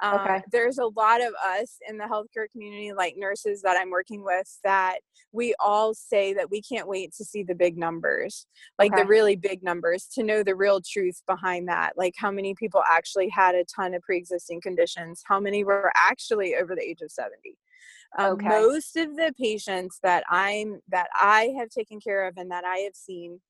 Um, 0.02 0.20
okay. 0.22 0.42
There's 0.52 0.78
a 0.78 0.88
lot 0.96 1.22
of 1.22 1.34
us 1.46 1.78
in 1.88 1.98
the 1.98 2.06
healthcare 2.06 2.50
community, 2.52 2.94
like 2.94 3.16
nurses 3.18 3.62
that 3.64 3.78
I'm 3.80 3.90
working 3.90 4.24
with, 4.24 4.60
that 4.64 5.00
we 5.32 5.54
all 5.64 5.94
say 5.94 6.34
that 6.34 6.50
we 6.50 6.62
can't 6.62 6.88
wait 6.88 7.14
to 7.18 7.26
see 7.26 7.44
the 7.44 7.56
big 7.56 7.78
numbers, 7.78 8.48
like 8.80 8.94
okay. 8.94 9.02
the 9.02 9.08
really 9.08 9.36
big 9.36 9.64
numbers, 9.64 10.08
to 10.14 10.24
know 10.24 10.44
the 10.44 10.56
real 10.56 10.80
truth 10.82 11.22
behind 11.28 11.68
that, 11.68 11.94
like 11.98 12.14
how 12.18 12.32
many 12.32 12.56
people 12.56 12.82
actually 12.90 13.30
had 13.30 13.56
a 13.56 13.66
ton 13.66 13.94
of 13.94 14.02
pre-existing 14.02 14.62
conditions, 14.62 15.22
how 15.26 15.40
many 15.40 15.64
were 15.64 15.92
actually 15.96 16.56
over 16.56 16.76
the 16.76 16.84
age 16.84 17.02
of 17.02 17.12
70 17.12 17.36
um, 18.18 18.34
okay. 18.34 18.48
Most 18.48 18.96
of 18.96 19.16
the 19.16 19.34
patients 19.40 20.00
that 20.04 20.24
I'm 20.30 20.82
that 20.90 21.08
I 21.14 21.54
have 21.60 21.70
taken 21.70 22.00
care 22.00 22.28
of 22.28 22.38
and 22.38 22.52
that 22.52 22.64
I 22.64 22.78
have 22.80 22.96
seen, 22.96 23.42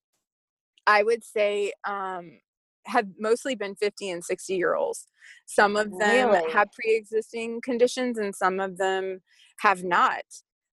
I 0.87 1.03
would 1.03 1.23
say 1.23 1.73
um, 1.83 2.39
have 2.85 3.07
mostly 3.19 3.55
been 3.55 3.75
50 3.75 4.09
and 4.09 4.23
60 4.23 4.55
year 4.55 4.75
olds. 4.75 5.07
Some 5.45 5.75
of 5.75 5.97
them 5.97 6.31
really? 6.31 6.51
have 6.51 6.71
pre-existing 6.71 7.61
conditions 7.61 8.17
and 8.17 8.35
some 8.35 8.59
of 8.59 8.77
them 8.77 9.21
have 9.59 9.83
not. 9.83 10.23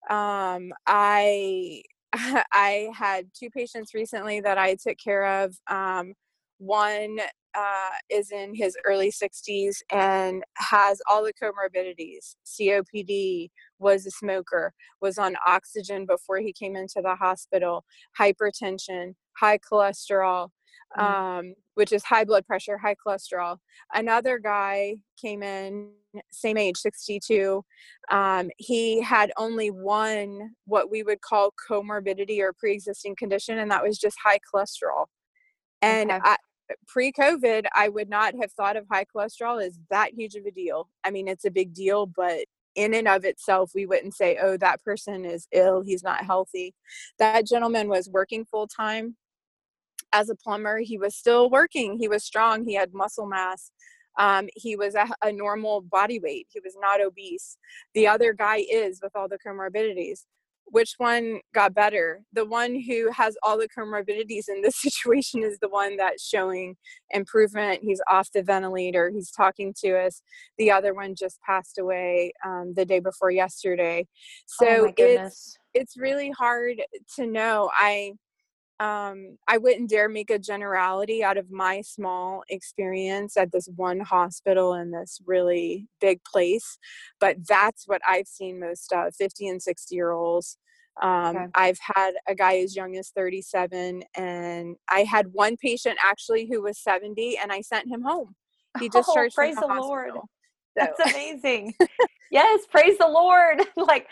Um, 0.09 0.73
I 0.87 1.83
I 2.13 2.91
had 2.95 3.31
two 3.35 3.51
patients 3.51 3.95
recently 3.95 4.41
that 4.41 4.59
I 4.59 4.75
took 4.75 4.99
care 4.99 5.45
of. 5.45 5.57
Um, 5.69 6.15
one 6.59 7.19
uh, 7.57 7.91
is 8.09 8.31
in 8.31 8.55
his 8.55 8.77
early 8.87 9.11
60s 9.11 9.77
and 9.91 10.43
has 10.57 11.01
all 11.09 11.25
the 11.25 11.33
comorbidities 11.33 12.35
COPD, 12.47 13.51
was 13.79 14.07
a 14.07 14.11
smoker, 14.11 14.73
was 15.01 15.19
on 15.19 15.37
oxygen 15.47 16.07
before 16.07 16.39
he 16.39 16.53
came 16.53 16.77
into 16.77 17.01
the 17.03 17.15
hospital, 17.15 17.85
hypertension, 18.19 19.15
high 19.37 19.59
cholesterol, 19.59 20.51
mm. 20.97 21.03
um, 21.03 21.55
which 21.75 21.93
is 21.93 22.05
high 22.05 22.25
blood 22.25 22.47
pressure, 22.47 22.79
high 22.79 22.97
cholesterol. 23.07 23.57
Another 23.93 24.39
guy 24.39 24.97
came 25.21 25.43
in, 25.43 25.91
same 26.31 26.57
age, 26.57 26.77
62. 26.77 27.65
Um, 28.11 28.51
he 28.59 29.01
had 29.01 29.33
only 29.39 29.71
one, 29.71 30.51
what 30.67 30.91
we 30.91 31.03
would 31.03 31.21
call 31.21 31.53
comorbidity 31.69 32.41
or 32.41 32.53
pre 32.53 32.73
existing 32.73 33.17
condition, 33.17 33.59
and 33.59 33.71
that 33.71 33.83
was 33.83 33.99
just 33.99 34.17
high 34.23 34.39
cholesterol. 34.53 35.07
And 35.83 36.11
okay. 36.11 36.21
I, 36.23 36.37
pre-COVID, 36.87 37.67
I 37.75 37.89
would 37.89 38.09
not 38.09 38.35
have 38.41 38.53
thought 38.53 38.77
of 38.77 38.87
high 38.91 39.05
cholesterol 39.05 39.65
as 39.65 39.79
that 39.91 40.15
huge 40.15 40.35
of 40.35 40.47
a 40.47 40.51
deal. 40.51 40.89
I 41.05 41.11
mean, 41.11 41.29
it's 41.29 41.45
a 41.45 41.51
big 41.51 41.75
deal, 41.75 42.07
but 42.07 42.45
in 42.75 42.95
and 42.95 43.09
of 43.09 43.25
itself, 43.25 43.73
we 43.75 43.87
wouldn't 43.87 44.15
say, 44.15 44.39
oh, 44.41 44.57
that 44.57 44.83
person 44.85 45.25
is 45.25 45.49
ill, 45.53 45.83
he's 45.83 46.03
not 46.03 46.25
healthy. 46.25 46.75
That 47.19 47.47
gentleman 47.47 47.89
was 47.89 48.09
working 48.09 48.45
full 48.45 48.69
time 48.69 49.17
as 50.13 50.31
a 50.31 50.37
plumber. 50.37 50.79
He 50.79 50.99
was 50.99 51.15
still 51.15 51.51
working, 51.51 51.99
he 51.99 52.09
was 52.09 52.25
strong, 52.25 52.65
he 52.65 52.75
had 52.75 52.95
muscle 52.95 53.27
mass. 53.27 53.71
Um, 54.19 54.49
he 54.55 54.77
was 54.77 54.97
a, 54.97 55.07
a 55.23 55.33
normal 55.33 55.81
body 55.81 56.19
weight. 56.19 56.47
He 56.51 56.61
was 56.61 56.77
not 56.79 57.01
obese. 57.01 57.57
The 57.95 58.09
other 58.09 58.33
guy 58.33 58.65
is 58.71 59.01
with 59.03 59.13
all 59.15 59.29
the 59.29 59.39
comorbidities 59.39 60.25
which 60.71 60.95
one 60.99 61.41
got 61.55 61.75
better? 61.75 62.23
The 62.33 62.45
one 62.45 62.81
who 62.81 63.11
has 63.13 63.37
all 63.43 63.59
the 63.59 63.69
comorbidities 63.69 64.49
in 64.49 64.63
this 64.63 64.77
situation 64.81 65.43
is 65.43 65.59
the 65.61 65.69
one 65.69 65.97
that's 65.97 66.27
showing 66.27 66.77
improvement. 67.11 67.81
He's 67.83 68.01
off 68.09 68.31
the 68.33 68.43
ventilator. 68.43 69.11
He's 69.11 69.31
talking 69.31 69.75
to 69.85 69.99
us. 69.99 70.23
The 70.59 70.71
other 70.71 70.95
one 70.95 71.15
just 71.15 71.41
passed 71.43 71.79
away 71.79 72.33
um, 72.47 72.75
the 72.75 72.85
day 72.85 73.01
before 73.01 73.31
yesterday. 73.31 74.07
So 74.47 74.67
oh 74.89 74.93
it's 74.97 75.59
it's 75.75 75.97
really 75.97 76.31
hard 76.31 76.83
to 77.17 77.27
know. 77.27 77.71
I 77.75 78.13
um, 78.81 79.37
I 79.47 79.59
wouldn't 79.59 79.91
dare 79.91 80.09
make 80.09 80.31
a 80.31 80.39
generality 80.39 81.23
out 81.23 81.37
of 81.37 81.51
my 81.51 81.83
small 81.83 82.43
experience 82.49 83.37
at 83.37 83.53
this 83.53 83.69
one 83.77 84.01
hospital 84.01 84.73
in 84.73 84.91
this 84.91 85.21
really 85.27 85.87
big 86.01 86.25
place, 86.25 86.79
but 87.21 87.37
that's 87.47 87.87
what 87.87 88.01
I've 88.09 88.27
seen 88.27 88.59
most 88.59 88.91
of 88.95 89.15
50 89.15 89.49
and 89.49 89.63
60 89.63 89.95
year 89.95 90.13
olds. 90.13 90.57
Um, 91.03 91.37
okay. 91.37 91.47
I've 91.55 91.79
had 91.95 92.13
a 92.27 92.35
guy 92.35 92.57
as 92.59 92.75
young 92.75 92.97
as 92.97 93.11
37, 93.11 94.03
and 94.17 94.77
I 94.89 95.01
had 95.01 95.27
one 95.33 95.59
patient 95.59 95.99
actually 96.03 96.49
who 96.51 96.63
was 96.63 96.79
70, 96.79 97.37
and 97.37 97.53
I 97.53 97.61
sent 97.61 97.87
him 97.87 98.03
home. 98.03 98.35
He 98.79 98.89
just 98.89 99.11
oh, 99.11 99.29
praise 99.35 99.57
the, 99.57 99.67
the 99.67 99.75
Lord. 99.75 100.13
So. 100.15 100.29
That's 100.77 101.01
amazing. 101.11 101.75
yes, 102.31 102.67
praise 102.71 102.97
the 102.99 103.09
Lord. 103.09 103.63
like 103.77 104.09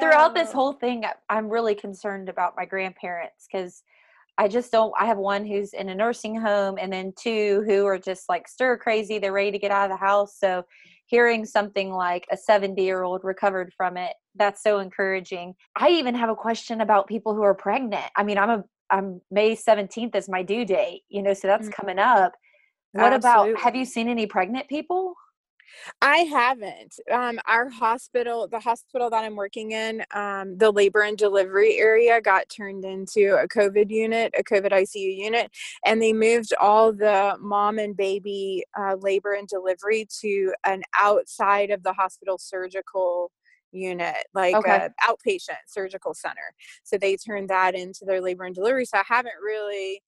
throughout 0.00 0.34
this 0.34 0.50
whole 0.50 0.72
thing, 0.72 1.04
I'm 1.28 1.50
really 1.50 1.74
concerned 1.74 2.30
about 2.30 2.54
my 2.56 2.64
grandparents 2.64 3.46
because 3.50 3.82
I 4.38 4.48
just 4.48 4.70
don't. 4.70 4.94
I 4.98 5.06
have 5.06 5.18
one 5.18 5.44
who's 5.44 5.72
in 5.72 5.88
a 5.88 5.94
nursing 5.94 6.40
home, 6.40 6.78
and 6.80 6.92
then 6.92 7.12
two 7.18 7.64
who 7.66 7.84
are 7.86 7.98
just 7.98 8.28
like 8.28 8.46
stir 8.46 8.76
crazy. 8.78 9.18
They're 9.18 9.32
ready 9.32 9.50
to 9.50 9.58
get 9.58 9.72
out 9.72 9.90
of 9.90 9.98
the 9.98 10.04
house. 10.04 10.38
So, 10.38 10.64
hearing 11.06 11.44
something 11.44 11.90
like 11.90 12.26
a 12.30 12.36
70 12.36 12.80
year 12.80 13.02
old 13.02 13.24
recovered 13.24 13.72
from 13.76 13.96
it, 13.96 14.14
that's 14.36 14.62
so 14.62 14.78
encouraging. 14.78 15.54
I 15.76 15.90
even 15.90 16.14
have 16.14 16.30
a 16.30 16.36
question 16.36 16.80
about 16.80 17.08
people 17.08 17.34
who 17.34 17.42
are 17.42 17.54
pregnant. 17.54 18.06
I 18.16 18.22
mean, 18.22 18.38
I'm 18.38 18.50
a 18.50 18.64
I'm 18.90 19.20
May 19.30 19.54
17th 19.54 20.14
is 20.14 20.28
my 20.28 20.42
due 20.42 20.64
date, 20.64 21.02
you 21.08 21.22
know, 21.22 21.34
so 21.34 21.48
that's 21.48 21.68
mm-hmm. 21.68 21.80
coming 21.80 21.98
up. 21.98 22.32
What 22.92 23.12
Absolutely. 23.12 23.50
about 23.52 23.60
have 23.60 23.76
you 23.76 23.84
seen 23.84 24.08
any 24.08 24.26
pregnant 24.26 24.68
people? 24.68 25.14
I 26.00 26.18
haven't. 26.18 26.94
Um, 27.10 27.38
our 27.46 27.68
hospital, 27.68 28.48
the 28.48 28.60
hospital 28.60 29.10
that 29.10 29.24
I'm 29.24 29.36
working 29.36 29.72
in, 29.72 30.04
um, 30.12 30.56
the 30.58 30.70
labor 30.70 31.02
and 31.02 31.16
delivery 31.16 31.78
area 31.78 32.20
got 32.20 32.48
turned 32.48 32.84
into 32.84 33.36
a 33.36 33.48
COVID 33.48 33.90
unit, 33.90 34.34
a 34.38 34.42
COVID 34.42 34.72
ICU 34.72 35.16
unit, 35.16 35.50
and 35.84 36.00
they 36.00 36.12
moved 36.12 36.52
all 36.60 36.92
the 36.92 37.36
mom 37.40 37.78
and 37.78 37.96
baby 37.96 38.64
uh, 38.78 38.96
labor 39.00 39.34
and 39.34 39.48
delivery 39.48 40.06
to 40.20 40.52
an 40.64 40.82
outside 40.98 41.70
of 41.70 41.82
the 41.82 41.92
hospital 41.92 42.38
surgical 42.38 43.30
unit, 43.72 44.16
like 44.34 44.54
okay. 44.54 44.88
a 44.88 45.10
outpatient 45.10 45.58
surgical 45.66 46.14
center. 46.14 46.54
So 46.84 46.98
they 46.98 47.16
turned 47.16 47.50
that 47.50 47.74
into 47.74 48.04
their 48.04 48.20
labor 48.20 48.44
and 48.44 48.54
delivery. 48.54 48.84
So 48.84 48.98
I 48.98 49.04
haven't 49.06 49.34
really 49.42 50.02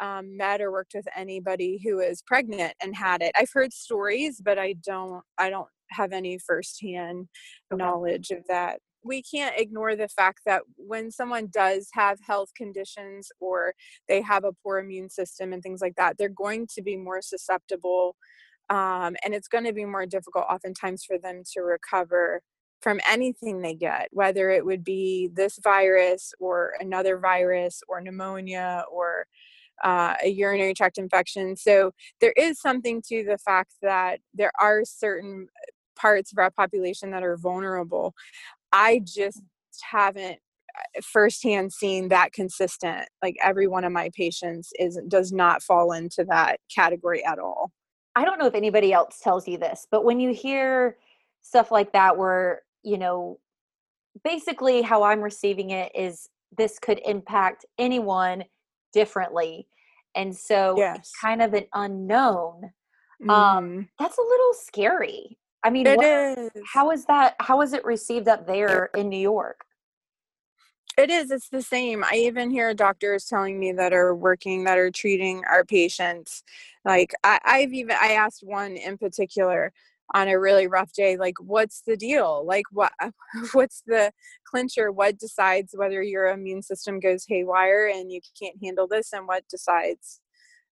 um, 0.00 0.36
met 0.36 0.60
or 0.60 0.72
worked 0.72 0.94
with 0.94 1.06
anybody 1.16 1.80
who 1.84 2.00
is 2.00 2.22
pregnant 2.22 2.74
and 2.82 2.94
had 2.96 3.22
it. 3.22 3.32
I've 3.38 3.52
heard 3.52 3.72
stories, 3.72 4.40
but 4.44 4.58
I 4.58 4.74
don't. 4.84 5.22
I 5.38 5.50
don't 5.50 5.68
have 5.90 6.12
any 6.12 6.38
firsthand 6.38 7.28
okay. 7.72 7.78
knowledge 7.82 8.30
of 8.30 8.44
that. 8.48 8.80
we 9.04 9.22
can't 9.22 9.58
ignore 9.58 9.96
the 9.96 10.08
fact 10.08 10.40
that 10.46 10.62
when 10.76 11.10
someone 11.10 11.48
does 11.52 11.88
have 11.92 12.18
health 12.26 12.50
conditions 12.56 13.30
or 13.40 13.74
they 14.08 14.22
have 14.22 14.44
a 14.44 14.52
poor 14.62 14.78
immune 14.78 15.10
system 15.10 15.52
and 15.52 15.62
things 15.62 15.80
like 15.80 15.94
that 15.96 16.16
they're 16.18 16.28
going 16.28 16.66
to 16.74 16.82
be 16.82 16.96
more 16.96 17.20
susceptible 17.20 18.16
um, 18.70 19.16
and 19.24 19.34
it's 19.34 19.48
going 19.48 19.64
to 19.64 19.72
be 19.72 19.84
more 19.84 20.06
difficult 20.06 20.44
oftentimes 20.48 21.04
for 21.04 21.18
them 21.18 21.42
to 21.52 21.60
recover 21.60 22.40
from 22.80 23.00
anything 23.10 23.60
they 23.60 23.74
get 23.74 24.08
whether 24.12 24.50
it 24.50 24.64
would 24.64 24.84
be 24.84 25.28
this 25.34 25.58
virus 25.62 26.32
or 26.40 26.72
another 26.80 27.18
virus 27.18 27.82
or 27.88 28.00
pneumonia 28.00 28.84
or 28.90 29.26
uh, 29.82 30.14
a 30.22 30.28
urinary 30.28 30.74
tract 30.74 30.98
infection 30.98 31.56
so 31.56 31.90
there 32.20 32.32
is 32.36 32.60
something 32.60 33.02
to 33.02 33.24
the 33.24 33.38
fact 33.38 33.72
that 33.82 34.20
there 34.34 34.52
are 34.60 34.82
certain 34.84 35.48
parts 35.96 36.32
of 36.32 36.38
our 36.38 36.50
population 36.50 37.10
that 37.10 37.22
are 37.22 37.36
vulnerable. 37.36 38.14
I 38.72 39.00
just 39.04 39.42
haven't 39.90 40.38
uh, 40.76 41.00
firsthand 41.02 41.72
seen 41.72 42.08
that 42.08 42.32
consistent. 42.32 43.08
Like 43.22 43.36
every 43.42 43.66
one 43.68 43.84
of 43.84 43.92
my 43.92 44.10
patients 44.14 44.72
is 44.78 45.00
does 45.08 45.32
not 45.32 45.62
fall 45.62 45.92
into 45.92 46.24
that 46.28 46.58
category 46.74 47.24
at 47.24 47.38
all. 47.38 47.70
I 48.16 48.24
don't 48.24 48.38
know 48.38 48.46
if 48.46 48.54
anybody 48.54 48.92
else 48.92 49.20
tells 49.22 49.48
you 49.48 49.58
this, 49.58 49.86
but 49.90 50.04
when 50.04 50.20
you 50.20 50.34
hear 50.34 50.96
stuff 51.40 51.70
like 51.70 51.92
that 51.92 52.18
where, 52.18 52.62
you 52.82 52.98
know, 52.98 53.38
basically 54.22 54.82
how 54.82 55.02
I'm 55.02 55.20
receiving 55.20 55.70
it 55.70 55.92
is 55.94 56.28
this 56.56 56.78
could 56.78 57.00
impact 57.06 57.64
anyone 57.78 58.44
differently. 58.92 59.66
And 60.14 60.36
so 60.36 60.74
yes. 60.76 60.98
it's 60.98 61.12
kind 61.20 61.42
of 61.42 61.54
an 61.54 61.66
unknown. 61.74 62.72
Um, 63.22 63.28
mm. 63.28 63.30
Um, 63.30 63.88
that's 63.98 64.18
a 64.18 64.22
little 64.22 64.54
scary. 64.54 65.38
I 65.64 65.70
mean, 65.70 65.86
it 65.86 65.96
what, 65.96 66.06
is. 66.06 66.50
How 66.72 66.90
is 66.90 67.04
that? 67.06 67.36
How 67.40 67.60
is 67.62 67.72
it 67.72 67.84
received 67.84 68.28
up 68.28 68.46
there 68.46 68.90
in 68.96 69.08
New 69.08 69.18
York? 69.18 69.64
It 70.98 71.08
is. 71.08 71.30
It's 71.30 71.48
the 71.48 71.62
same. 71.62 72.04
I 72.04 72.16
even 72.16 72.50
hear 72.50 72.74
doctors 72.74 73.24
telling 73.24 73.58
me 73.58 73.72
that 73.72 73.92
are 73.92 74.14
working, 74.14 74.64
that 74.64 74.76
are 74.76 74.90
treating 74.90 75.42
our 75.44 75.64
patients. 75.64 76.42
Like 76.84 77.14
I, 77.24 77.38
I've 77.44 77.72
even 77.72 77.96
I 78.00 78.12
asked 78.12 78.42
one 78.42 78.76
in 78.76 78.98
particular 78.98 79.72
on 80.14 80.28
a 80.28 80.38
really 80.38 80.66
rough 80.66 80.92
day, 80.92 81.16
like, 81.16 81.34
what's 81.40 81.82
the 81.86 81.96
deal? 81.96 82.44
Like, 82.46 82.66
what, 82.70 82.92
what's 83.52 83.82
the 83.86 84.12
clincher? 84.44 84.92
What 84.92 85.18
decides 85.18 85.74
whether 85.76 86.02
your 86.02 86.26
immune 86.26 86.62
system 86.62 87.00
goes 87.00 87.24
haywire 87.26 87.88
and 87.88 88.10
you 88.10 88.20
can't 88.40 88.56
handle 88.62 88.86
this, 88.86 89.12
and 89.12 89.26
what 89.26 89.44
decides 89.48 90.20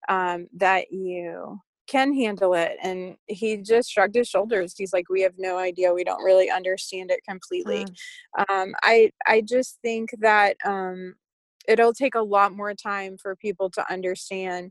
um, 0.08 0.46
that 0.56 0.92
you 0.92 1.60
can 1.90 2.14
handle 2.14 2.54
it 2.54 2.76
and 2.84 3.16
he 3.26 3.56
just 3.56 3.90
shrugged 3.90 4.14
his 4.14 4.28
shoulders 4.28 4.74
he's 4.78 4.92
like 4.92 5.08
we 5.08 5.22
have 5.22 5.34
no 5.38 5.58
idea 5.58 5.92
we 5.92 6.04
don't 6.04 6.22
really 6.22 6.48
understand 6.48 7.10
it 7.10 7.18
completely 7.28 7.84
mm. 7.84 8.44
um, 8.48 8.72
i 8.84 9.10
i 9.26 9.40
just 9.40 9.78
think 9.82 10.10
that 10.20 10.56
um, 10.64 11.14
it'll 11.66 11.92
take 11.92 12.14
a 12.14 12.22
lot 12.22 12.52
more 12.52 12.74
time 12.74 13.16
for 13.20 13.34
people 13.34 13.68
to 13.68 13.84
understand 13.92 14.70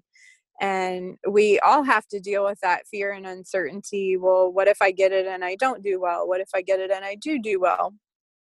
and 0.59 1.17
we 1.29 1.59
all 1.59 1.83
have 1.83 2.07
to 2.07 2.19
deal 2.19 2.45
with 2.45 2.59
that 2.61 2.87
fear 2.87 3.11
and 3.11 3.25
uncertainty 3.25 4.17
well 4.17 4.51
what 4.51 4.67
if 4.67 4.77
i 4.81 4.91
get 4.91 5.11
it 5.11 5.25
and 5.25 5.43
i 5.43 5.55
don't 5.55 5.83
do 5.83 5.99
well 5.99 6.27
what 6.27 6.41
if 6.41 6.49
i 6.55 6.61
get 6.61 6.79
it 6.79 6.91
and 6.91 7.05
i 7.05 7.15
do 7.15 7.39
do 7.41 7.59
well 7.59 7.93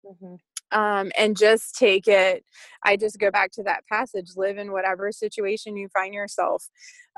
mm-hmm 0.06 0.36
um, 0.72 1.12
and 1.18 1.38
just 1.38 1.76
take 1.76 2.08
it. 2.08 2.44
I 2.84 2.98
just 2.98 3.20
go 3.20 3.32
back 3.32 3.52
to 3.54 3.64
that 3.64 3.86
passage 3.92 4.32
live 4.36 4.58
in 4.58 4.72
whatever 4.72 5.12
situation 5.12 5.78
you 5.78 5.88
find 5.90 6.14
yourself. 6.14 6.64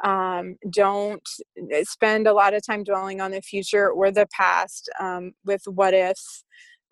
Um, 0.03 0.55
don't 0.69 1.27
eh, 1.71 1.83
spend 1.87 2.27
a 2.27 2.33
lot 2.33 2.53
of 2.53 2.65
time 2.65 2.83
dwelling 2.83 3.21
on 3.21 3.31
the 3.31 3.41
future 3.41 3.89
or 3.89 4.11
the 4.11 4.27
past 4.31 4.89
um, 4.99 5.31
with 5.45 5.63
what 5.65 5.93
ifs, 5.93 6.43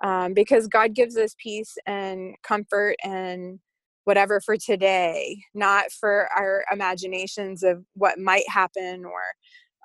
um, 0.03 0.33
because 0.33 0.67
God 0.67 0.93
gives 0.93 1.17
us 1.17 1.35
peace 1.41 1.77
and 1.85 2.35
comfort 2.43 2.95
and 3.03 3.59
whatever 4.07 4.39
for 4.39 4.55
today, 4.55 5.43
not 5.53 5.91
for 5.91 6.29
our 6.33 6.63
imaginations 6.71 7.61
of 7.61 7.83
what 7.93 8.17
might 8.17 8.47
happen 8.49 9.03
or 9.03 9.21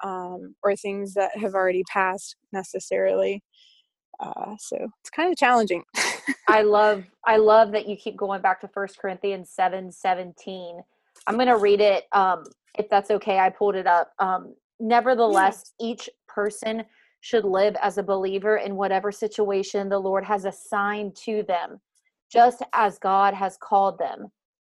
um, 0.09 0.55
or 0.63 0.77
things 0.77 1.15
that 1.15 1.37
have 1.37 1.55
already 1.55 1.83
passed 1.93 2.37
necessarily. 2.53 3.43
Uh, 4.21 4.55
so 4.61 4.77
it's 5.01 5.11
kind 5.11 5.33
of 5.33 5.37
challenging. 5.37 5.83
I 6.49 6.63
love 6.79 7.03
I 7.27 7.37
love 7.37 7.73
that 7.73 7.89
you 7.89 7.97
keep 7.97 8.17
going 8.17 8.41
back 8.41 8.61
to 8.61 8.69
First 8.69 8.97
Corinthians 9.01 9.51
7 9.51 9.91
17. 9.91 10.81
I'm 11.27 11.37
gonna 11.37 11.59
read 11.59 11.81
it 11.81 12.05
um, 12.13 12.45
if 12.79 12.89
that's 12.89 13.11
okay. 13.11 13.41
I 13.41 13.51
pulled 13.51 13.75
it 13.75 13.89
up. 13.89 14.13
Um, 14.21 14.55
nevertheless, 14.79 15.73
yeah. 15.81 15.89
each 15.89 16.09
person 16.29 16.85
should 17.23 17.45
live 17.45 17.75
as 17.83 17.99
a 17.99 18.05
believer 18.05 18.59
in 18.59 18.77
whatever 18.77 19.11
situation 19.11 19.89
the 19.89 19.99
Lord 19.99 20.25
has 20.25 20.45
assigned 20.45 21.17
to 21.25 21.43
them, 21.43 21.81
just 22.33 22.63
as 22.73 22.99
God 22.99 23.35
has 23.35 23.57
called 23.57 23.99
them. 23.99 24.29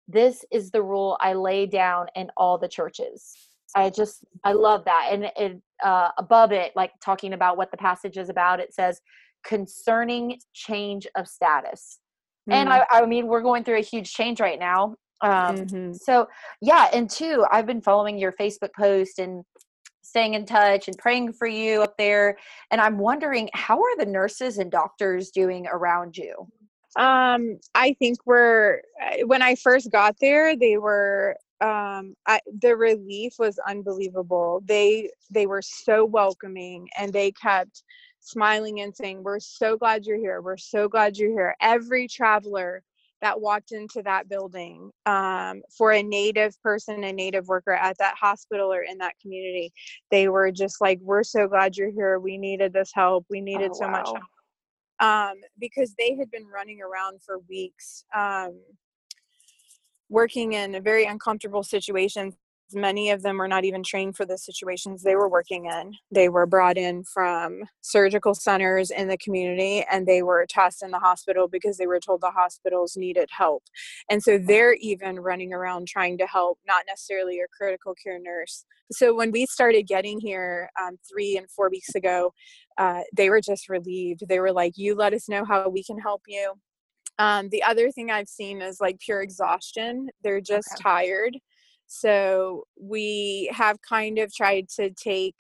This 0.09 0.45
is 0.51 0.71
the 0.71 0.83
rule 0.83 1.17
I 1.21 1.35
lay 1.35 1.67
down 1.67 2.07
in 2.17 2.31
all 2.37 2.59
the 2.59 2.69
churches. 2.69 3.33
I 3.77 3.91
just 3.91 4.25
I 4.45 4.53
love 4.53 4.85
that, 4.85 5.09
and 5.13 5.25
it 5.37 5.61
uh, 5.83 6.11
above 6.19 6.53
it, 6.53 6.73
like 6.77 6.93
talking 7.03 7.33
about 7.33 7.57
what 7.57 7.71
the 7.71 7.77
passage 7.77 8.17
is 8.17 8.29
about, 8.29 8.61
it 8.61 8.75
says 8.75 9.01
concerning 9.45 10.39
change 10.53 11.07
of 11.17 11.29
status. 11.29 12.01
Mm-hmm. 12.49 12.53
And 12.53 12.69
I, 12.71 12.87
I 12.91 13.07
mean, 13.07 13.27
we're 13.27 13.43
going 13.43 13.65
through 13.65 13.79
a 13.79 13.83
huge 13.83 14.13
change 14.13 14.41
right 14.41 14.59
now. 14.59 14.97
Um, 15.21 15.57
mm-hmm. 15.57 15.93
So, 15.93 16.29
yeah. 16.61 16.89
And 16.93 17.09
two, 17.09 17.45
I've 17.51 17.67
been 17.67 17.81
following 17.81 18.19
your 18.19 18.33
Facebook 18.33 18.71
post 18.77 19.19
and 19.19 19.45
staying 20.03 20.35
in 20.35 20.45
touch 20.45 20.89
and 20.89 20.97
praying 20.99 21.33
for 21.33 21.47
you 21.47 21.83
up 21.83 21.95
there. 21.99 22.37
And 22.71 22.81
I'm 22.81 22.99
wondering, 22.99 23.49
how 23.55 23.79
are 23.81 23.97
the 23.97 24.07
nurses 24.07 24.59
and 24.59 24.71
doctors 24.71 25.31
doing 25.31 25.67
around 25.67 26.17
you? 26.17 26.47
Um, 26.97 27.59
I 27.75 27.95
think 27.99 28.19
we're, 28.25 28.83
when 29.27 29.43
I 29.43 29.57
first 29.57 29.91
got 29.91 30.17
there, 30.21 30.57
they 30.57 30.79
were 30.79 31.37
um 31.61 32.17
I, 32.27 32.41
the 32.61 32.77
relief 32.77 33.35
was 33.39 33.61
unbelievable 33.65 34.61
they 34.67 35.09
they 35.31 35.47
were 35.47 35.63
so 35.63 36.05
welcoming 36.05 36.89
and 36.99 37.13
they 37.13 37.31
kept 37.31 37.85
smiling 38.25 38.81
and 38.81 38.95
saying, 38.95 39.23
We're 39.23 39.39
so 39.39 39.77
glad 39.77 40.05
you're 40.07 40.19
here. 40.19 40.41
We're 40.41 40.57
so 40.57 40.89
glad 40.89 41.17
you're 41.17 41.31
here. 41.31 41.55
Every 41.61 42.09
traveler 42.09 42.83
that 43.21 43.41
walked 43.41 43.73
into 43.73 44.03
that 44.03 44.29
building 44.29 44.91
um, 45.07 45.63
for 45.77 45.93
a 45.93 46.03
native 46.03 46.61
person, 46.63 47.05
a 47.05 47.13
native 47.13 47.47
worker 47.47 47.73
at 47.73 47.97
that 47.99 48.17
hospital 48.17 48.73
or 48.73 48.83
in 48.83 48.99
that 48.99 49.15
community, 49.21 49.73
they 50.11 50.29
were 50.29 50.51
just 50.51 50.81
like, 50.81 50.99
We're 51.01 51.23
so 51.23 51.47
glad 51.47 51.77
you're 51.77 51.93
here. 51.93 52.19
We 52.19 52.39
needed 52.39 52.73
this 52.73 52.91
help. 52.95 53.27
We 53.31 53.41
needed 53.41 53.71
oh, 53.75 53.79
so 53.79 53.87
wow. 53.87 53.93
much 53.93 54.07
help. 54.07 54.23
Um, 55.01 55.35
because 55.59 55.95
they 55.99 56.17
had 56.17 56.31
been 56.31 56.47
running 56.47 56.81
around 56.81 57.23
for 57.23 57.41
weeks. 57.49 58.05
Um, 58.15 58.61
working 60.09 60.53
in 60.53 60.75
a 60.75 60.81
very 60.81 61.07
uncomfortable 61.07 61.63
situations 61.63 62.35
many 62.75 63.11
of 63.11 63.23
them 63.23 63.39
were 63.39 63.49
not 63.49 63.65
even 63.65 63.83
trained 63.83 64.17
for 64.17 64.25
the 64.25 64.39
situations 64.39 65.03
they 65.03 65.17
were 65.17 65.29
working 65.29 65.67
in. 65.67 65.93
They 66.11 66.29
were 66.29 66.47
brought 66.47 66.77
in 66.77 67.05
from 67.05 67.65
surgical 67.81 68.35
centers 68.35 68.91
in 68.91 69.09
the 69.09 69.19
community 69.19 69.85
and 69.91 70.07
they 70.07 70.23
were 70.23 70.47
tossed 70.47 70.83
in 70.83 70.91
the 70.91 70.99
hospital 70.99 71.49
because 71.49 71.77
they 71.77 71.87
were 71.87 72.01
told 72.01 72.21
the 72.21 72.31
hospitals 72.31 72.97
needed 72.97 73.29
help. 73.31 73.65
And 74.11 74.23
so 74.23 74.39
they're 74.39 74.75
even 74.75 75.21
running 75.21 75.53
around 75.53 75.89
trying 75.89 76.19
to 76.19 76.27
help, 76.27 76.59
not 76.67 76.85
necessarily 76.87 77.41
a 77.41 77.47
critical 77.57 77.95
care 77.95 78.19
nurse. 78.19 78.65
So 78.93 79.15
when 79.15 79.33
we 79.33 79.47
started 79.47 79.87
getting 79.87 80.21
here 80.21 80.71
um, 80.81 80.97
three 81.11 81.37
and 81.37 81.51
four 81.51 81.71
weeks 81.71 81.95
ago, 81.95 82.33
uh, 82.79 83.01
they 83.17 83.31
were 83.31 83.41
just 83.41 83.69
relieved. 83.69 84.29
They 84.29 84.41
were 84.41 84.53
like, 84.53 84.75
You 84.77 84.95
let 84.95 85.15
us 85.15 85.29
know 85.29 85.45
how 85.45 85.69
we 85.69 85.83
can 85.83 85.99
help 85.99 86.23
you. 86.27 86.55
Um, 87.19 87.49
the 87.51 87.63
other 87.63 87.91
thing 87.91 88.11
I've 88.11 88.29
seen 88.29 88.61
is 88.61 88.81
like 88.81 88.99
pure 89.01 89.23
exhaustion. 89.23 90.09
They're 90.23 90.41
just 90.41 90.69
okay. 90.75 90.83
tired 90.83 91.37
so 91.87 92.67
we 92.81 93.51
have 93.53 93.81
kind 93.83 94.19
of 94.19 94.35
tried 94.35 94.69
to 94.77 94.91
take 94.91 95.37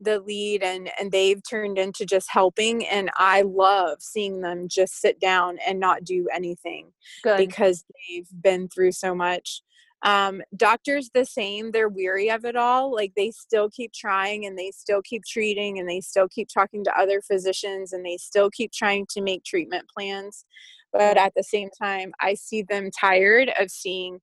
the 0.00 0.20
lead 0.20 0.62
and 0.62 0.90
and 0.98 1.10
they've 1.10 1.42
turned 1.48 1.78
into 1.78 2.06
just 2.06 2.30
helping 2.30 2.86
and 2.86 3.10
I 3.16 3.42
love 3.42 4.00
seeing 4.00 4.40
them 4.40 4.68
just 4.68 5.00
sit 5.00 5.18
down 5.18 5.58
and 5.66 5.80
not 5.80 6.04
do 6.04 6.28
anything 6.32 6.92
Good. 7.22 7.36
because 7.36 7.84
they've 8.08 8.28
been 8.40 8.68
through 8.68 8.92
so 8.92 9.14
much. 9.14 9.62
Um, 10.02 10.42
doctors 10.56 11.10
the 11.12 11.24
same, 11.24 11.72
they're 11.72 11.88
weary 11.88 12.30
of 12.30 12.44
it 12.44 12.54
all. 12.54 12.94
Like 12.94 13.12
they 13.16 13.32
still 13.32 13.68
keep 13.68 13.92
trying 13.92 14.46
and 14.46 14.56
they 14.56 14.70
still 14.70 15.02
keep 15.02 15.24
treating 15.24 15.80
and 15.80 15.88
they 15.88 16.00
still 16.00 16.28
keep 16.28 16.48
talking 16.48 16.84
to 16.84 16.96
other 16.96 17.20
physicians 17.20 17.92
and 17.92 18.06
they 18.06 18.16
still 18.16 18.50
keep 18.50 18.72
trying 18.72 19.06
to 19.10 19.20
make 19.20 19.42
treatment 19.42 19.88
plans. 19.88 20.44
But 20.92 21.18
at 21.18 21.32
the 21.34 21.42
same 21.42 21.68
time, 21.70 22.12
I 22.20 22.34
see 22.34 22.62
them 22.62 22.90
tired 22.90 23.50
of 23.58 23.70
seeing 23.70 24.20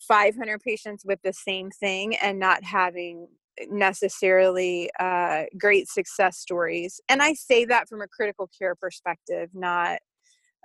500 0.00 0.60
patients 0.60 1.04
with 1.04 1.20
the 1.22 1.32
same 1.32 1.70
thing 1.70 2.16
and 2.16 2.38
not 2.38 2.64
having 2.64 3.28
necessarily 3.68 4.90
uh, 5.00 5.44
great 5.58 5.88
success 5.88 6.38
stories. 6.38 7.00
And 7.08 7.22
I 7.22 7.34
say 7.34 7.64
that 7.64 7.88
from 7.88 8.00
a 8.00 8.08
critical 8.08 8.48
care 8.58 8.74
perspective, 8.74 9.50
not 9.52 9.98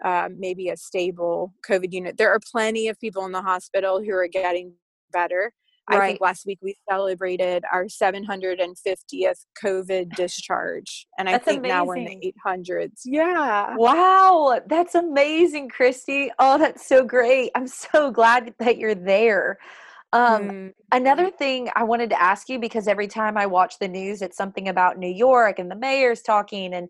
uh, 0.04 0.30
maybe 0.36 0.70
a 0.70 0.78
stable 0.78 1.54
COVID 1.68 1.92
unit. 1.92 2.18
There 2.18 2.32
are 2.32 2.40
plenty 2.52 2.88
of 2.88 3.00
people 3.00 3.26
in 3.26 3.32
the 3.32 3.42
hospital 3.42 4.02
who 4.04 4.12
are 4.12 4.28
getting 4.28 4.74
better. 5.12 5.54
Right. 5.90 6.02
I 6.02 6.08
think 6.08 6.22
last 6.22 6.46
week 6.46 6.60
we 6.62 6.76
celebrated 6.90 7.64
our 7.72 7.86
750th 7.86 9.46
COVID 9.62 10.16
discharge. 10.16 11.08
And 11.18 11.28
I 11.28 11.38
think 11.38 11.60
amazing. 11.60 11.76
now 11.76 11.86
we're 11.86 11.98
in 11.98 12.06
the 12.06 12.34
800s. 12.46 13.02
Yeah. 13.04 13.76
Wow. 13.76 14.62
That's 14.68 14.96
amazing, 14.96 15.70
Christy. 15.70 16.32
Oh, 16.40 16.58
that's 16.58 16.88
so 16.88 17.04
great. 17.04 17.52
I'm 17.56 17.68
so 17.68 18.12
glad 18.12 18.54
that 18.60 18.78
you're 18.78 18.96
there. 18.96 19.58
Um, 20.14 20.44
mm. 20.44 20.74
Another 20.92 21.30
thing 21.30 21.70
I 21.76 21.84
wanted 21.84 22.12
to 22.12 22.22
ask 22.22 22.48
you 22.48 22.60
because 22.60 22.88
every 22.88 23.08
time 23.08 23.36
I 23.36 23.46
watch 23.48 23.80
the 23.80 23.88
news, 23.88 24.22
it's 24.22 24.38
something 24.38 24.70
about 24.70 24.98
New 24.98 25.12
York 25.12 25.60
and 25.60 25.70
the 25.70 25.76
mayor's 25.76 26.22
talking 26.22 26.74
and 26.76 26.88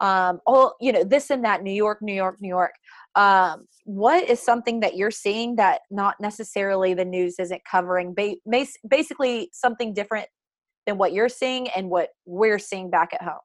um, 0.00 0.40
all 0.46 0.76
you 0.78 0.92
know 0.92 1.04
this 1.04 1.30
and 1.30 1.44
that. 1.44 1.62
New 1.62 1.72
York, 1.72 2.02
New 2.02 2.12
York, 2.12 2.36
New 2.40 2.48
York. 2.48 2.74
Um, 3.16 3.66
what 3.84 4.28
is 4.28 4.40
something 4.40 4.80
that 4.80 4.96
you're 4.96 5.10
seeing 5.10 5.56
that 5.56 5.80
not 5.90 6.20
necessarily 6.20 6.94
the 6.94 7.04
news 7.04 7.38
isn't 7.38 7.62
covering? 7.64 8.14
Ba- 8.14 8.36
basically, 8.88 9.48
something 9.52 9.94
different 9.94 10.28
than 10.86 10.98
what 10.98 11.12
you're 11.12 11.28
seeing 11.28 11.68
and 11.70 11.90
what 11.90 12.10
we're 12.26 12.58
seeing 12.58 12.90
back 12.90 13.12
at 13.12 13.22
home. 13.22 13.40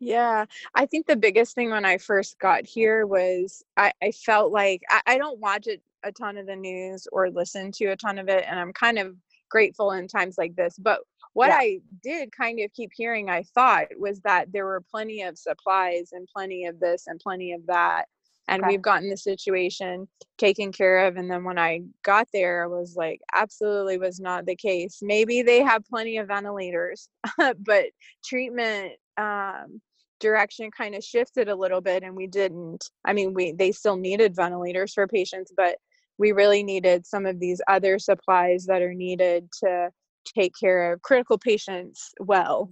Yeah, 0.00 0.44
I 0.74 0.86
think 0.86 1.06
the 1.06 1.16
biggest 1.16 1.54
thing 1.54 1.70
when 1.70 1.84
I 1.84 1.98
first 1.98 2.38
got 2.38 2.66
here 2.66 3.06
was 3.06 3.64
I, 3.76 3.92
I 4.02 4.10
felt 4.10 4.52
like 4.52 4.82
I, 4.90 5.00
I 5.06 5.18
don't 5.18 5.40
watch 5.40 5.66
it 5.66 5.80
a 6.04 6.12
ton 6.12 6.36
of 6.36 6.46
the 6.46 6.56
news 6.56 7.08
or 7.10 7.30
listen 7.30 7.72
to 7.72 7.86
a 7.86 7.96
ton 7.96 8.18
of 8.18 8.28
it, 8.28 8.44
and 8.46 8.60
I'm 8.60 8.72
kind 8.72 8.98
of 8.98 9.16
grateful 9.50 9.92
in 9.92 10.06
times 10.08 10.36
like 10.36 10.54
this. 10.56 10.76
But 10.78 11.00
what 11.32 11.48
yeah. 11.48 11.56
I 11.56 11.78
did 12.02 12.32
kind 12.32 12.60
of 12.60 12.72
keep 12.72 12.90
hearing, 12.94 13.30
I 13.30 13.44
thought, 13.54 13.86
was 13.98 14.20
that 14.20 14.52
there 14.52 14.66
were 14.66 14.84
plenty 14.90 15.22
of 15.22 15.38
supplies 15.38 16.10
and 16.12 16.28
plenty 16.34 16.66
of 16.66 16.78
this 16.80 17.04
and 17.06 17.18
plenty 17.18 17.52
of 17.52 17.64
that. 17.66 18.06
And 18.48 18.62
okay. 18.62 18.72
we've 18.72 18.82
gotten 18.82 19.08
the 19.08 19.16
situation 19.16 20.08
taken 20.38 20.72
care 20.72 21.06
of. 21.06 21.16
And 21.16 21.30
then 21.30 21.44
when 21.44 21.58
I 21.58 21.80
got 22.02 22.28
there, 22.32 22.64
I 22.64 22.66
was 22.66 22.94
like, 22.96 23.20
absolutely 23.34 23.98
was 23.98 24.20
not 24.20 24.46
the 24.46 24.56
case. 24.56 24.98
Maybe 25.02 25.42
they 25.42 25.62
have 25.62 25.84
plenty 25.86 26.18
of 26.18 26.28
ventilators, 26.28 27.08
but 27.38 27.86
treatment 28.24 28.92
um, 29.16 29.80
direction 30.20 30.70
kind 30.70 30.94
of 30.94 31.04
shifted 31.04 31.48
a 31.48 31.54
little 31.54 31.80
bit 31.80 32.02
and 32.02 32.14
we 32.14 32.26
didn't. 32.26 32.88
I 33.04 33.12
mean, 33.12 33.34
we 33.34 33.52
they 33.52 33.72
still 33.72 33.96
needed 33.96 34.36
ventilators 34.36 34.92
for 34.92 35.06
patients, 35.06 35.52
but 35.56 35.76
we 36.18 36.32
really 36.32 36.62
needed 36.62 37.06
some 37.06 37.26
of 37.26 37.40
these 37.40 37.60
other 37.68 37.98
supplies 37.98 38.66
that 38.66 38.82
are 38.82 38.94
needed 38.94 39.48
to 39.64 39.90
take 40.24 40.52
care 40.58 40.92
of 40.92 41.02
critical 41.02 41.38
patients 41.38 42.10
well. 42.20 42.70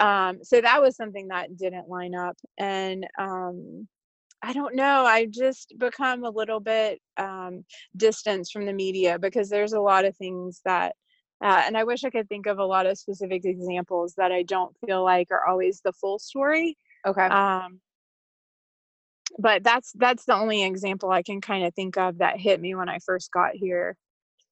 Um, 0.00 0.38
so 0.42 0.60
that 0.60 0.82
was 0.82 0.96
something 0.96 1.28
that 1.28 1.56
didn't 1.56 1.88
line 1.88 2.14
up. 2.14 2.36
And 2.58 3.06
um, 3.18 3.86
I 4.42 4.52
don't 4.52 4.76
know, 4.76 5.04
I 5.04 5.26
just 5.26 5.74
become 5.78 6.24
a 6.24 6.30
little 6.30 6.60
bit 6.60 7.00
um, 7.16 7.64
distanced 7.96 8.52
from 8.52 8.66
the 8.66 8.72
media 8.72 9.18
because 9.18 9.48
there's 9.48 9.72
a 9.72 9.80
lot 9.80 10.04
of 10.04 10.16
things 10.16 10.60
that. 10.64 10.94
Uh, 11.40 11.62
and 11.64 11.76
I 11.76 11.84
wish 11.84 12.02
I 12.02 12.10
could 12.10 12.28
think 12.28 12.46
of 12.46 12.58
a 12.58 12.64
lot 12.64 12.86
of 12.86 12.98
specific 12.98 13.44
examples 13.44 14.14
that 14.16 14.32
I 14.32 14.42
don't 14.42 14.74
feel 14.84 15.04
like 15.04 15.28
are 15.30 15.46
always 15.46 15.80
the 15.84 15.92
full 15.92 16.18
story. 16.18 16.76
Okay. 17.06 17.26
Um, 17.26 17.80
but 19.38 19.62
that's 19.62 19.92
that's 19.94 20.24
the 20.24 20.34
only 20.34 20.64
example 20.64 21.10
I 21.10 21.22
can 21.22 21.40
kind 21.40 21.64
of 21.64 21.74
think 21.74 21.96
of 21.96 22.18
that 22.18 22.38
hit 22.38 22.60
me 22.60 22.74
when 22.74 22.88
I 22.88 22.98
first 22.98 23.30
got 23.30 23.52
here. 23.54 23.96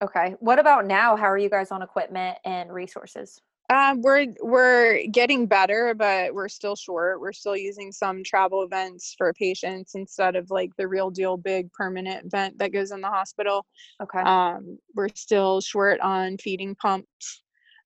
Okay. 0.02 0.36
What 0.40 0.58
about 0.58 0.86
now? 0.86 1.16
How 1.16 1.26
are 1.26 1.38
you 1.38 1.48
guys 1.48 1.70
on 1.70 1.82
equipment 1.82 2.38
and 2.44 2.72
resources? 2.72 3.40
Um, 3.68 4.00
we're 4.00 4.26
we're 4.40 5.06
getting 5.10 5.46
better, 5.46 5.94
but 5.94 6.34
we're 6.34 6.48
still 6.48 6.76
short. 6.76 7.20
We're 7.20 7.32
still 7.32 7.56
using 7.56 7.90
some 7.90 8.22
travel 8.22 8.66
vents 8.68 9.14
for 9.18 9.32
patients 9.32 9.94
instead 9.94 10.36
of 10.36 10.50
like 10.50 10.70
the 10.76 10.86
real 10.86 11.10
deal 11.10 11.36
big 11.36 11.72
permanent 11.72 12.30
vent 12.30 12.58
that 12.58 12.72
goes 12.72 12.92
in 12.92 13.00
the 13.00 13.08
hospital. 13.08 13.66
Okay. 14.00 14.20
Um, 14.20 14.78
we're 14.94 15.08
still 15.14 15.60
short 15.60 16.00
on 16.00 16.38
feeding 16.38 16.74
pumps. 16.76 17.42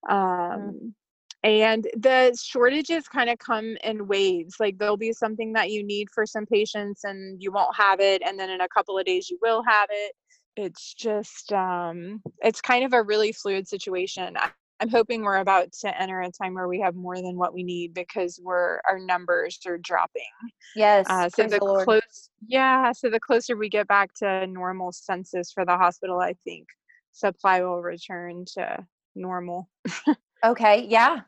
Um, 0.09 0.19
mm-hmm 0.19 0.89
and 1.43 1.85
the 1.97 2.39
shortages 2.41 3.09
kind 3.09 3.31
of 3.31 3.39
come 3.39 3.77
in 3.83 4.07
waves 4.07 4.57
like 4.61 4.79
there'll 4.79 4.97
be 4.97 5.13
something 5.13 5.53
that 5.55 5.71
you 5.71 5.83
need 5.83 6.09
for 6.11 6.27
some 6.27 6.45
patients 6.45 7.05
and 7.05 7.41
you 7.43 7.51
won't 7.51 7.75
have 7.75 8.01
it 8.01 8.23
and 8.25 8.39
then 8.39 8.51
in 8.51 8.61
a 8.61 8.69
couple 8.69 8.99
of 8.99 9.07
days 9.07 9.31
you 9.31 9.39
will 9.41 9.63
have 9.67 9.89
it 9.91 10.13
it's 10.57 10.93
just 10.93 11.53
um 11.53 12.21
it's 12.43 12.61
kind 12.61 12.85
of 12.85 12.93
a 12.93 13.03
really 13.03 13.33
fluid 13.33 13.67
situation 13.67 14.37
I, 14.37 14.51
i'm 14.81 14.89
hoping 14.89 15.23
we're 15.23 15.39
about 15.39 15.71
to 15.73 16.01
enter 16.01 16.21
a 16.21 16.31
time 16.31 16.55
where 16.55 16.69
we 16.69 16.81
have 16.81 16.95
more 16.95 17.17
than 17.17 17.37
what 17.37 17.55
we 17.55 17.63
need 17.63 17.95
because 17.95 18.41
we're 18.43 18.81
our 18.89 18.99
numbers 18.99 19.59
are 19.67 19.79
dropping 19.79 20.23
yes 20.77 21.07
uh, 21.09 21.29
so 21.29 21.45
the, 21.45 21.59
the 21.59 21.83
close 21.85 22.31
yeah 22.47 22.93
so 22.93 23.09
the 23.09 23.21
closer 23.21 23.57
we 23.57 23.69
get 23.69 23.87
back 23.87 24.13
to 24.15 24.47
normal 24.47 24.93
census 24.93 25.53
for 25.53 25.65
the 25.65 25.77
hospital 25.77 26.19
i 26.21 26.35
think 26.45 26.67
supply 27.13 27.61
will 27.61 27.83
return 27.83 28.45
to 28.47 28.79
normal 29.15 29.69
okay 30.45 30.87
yeah 30.89 31.21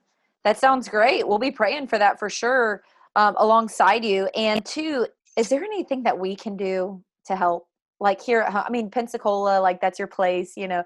that 0.44 0.58
sounds 0.58 0.88
great. 0.88 1.26
We'll 1.26 1.38
be 1.38 1.50
praying 1.50 1.86
for 1.86 1.98
that 1.98 2.18
for 2.18 2.28
sure 2.28 2.82
um, 3.14 3.34
alongside 3.38 4.04
you. 4.04 4.28
And 4.34 4.64
two, 4.64 5.06
is 5.36 5.48
there 5.48 5.62
anything 5.62 6.02
that 6.04 6.18
we 6.18 6.34
can 6.36 6.56
do 6.56 7.02
to 7.26 7.36
help? 7.36 7.66
Like 8.00 8.20
here, 8.20 8.42
I 8.42 8.68
mean, 8.70 8.90
Pensacola, 8.90 9.60
like 9.60 9.80
that's 9.80 9.98
your 9.98 10.08
place, 10.08 10.54
you 10.56 10.66
know. 10.66 10.82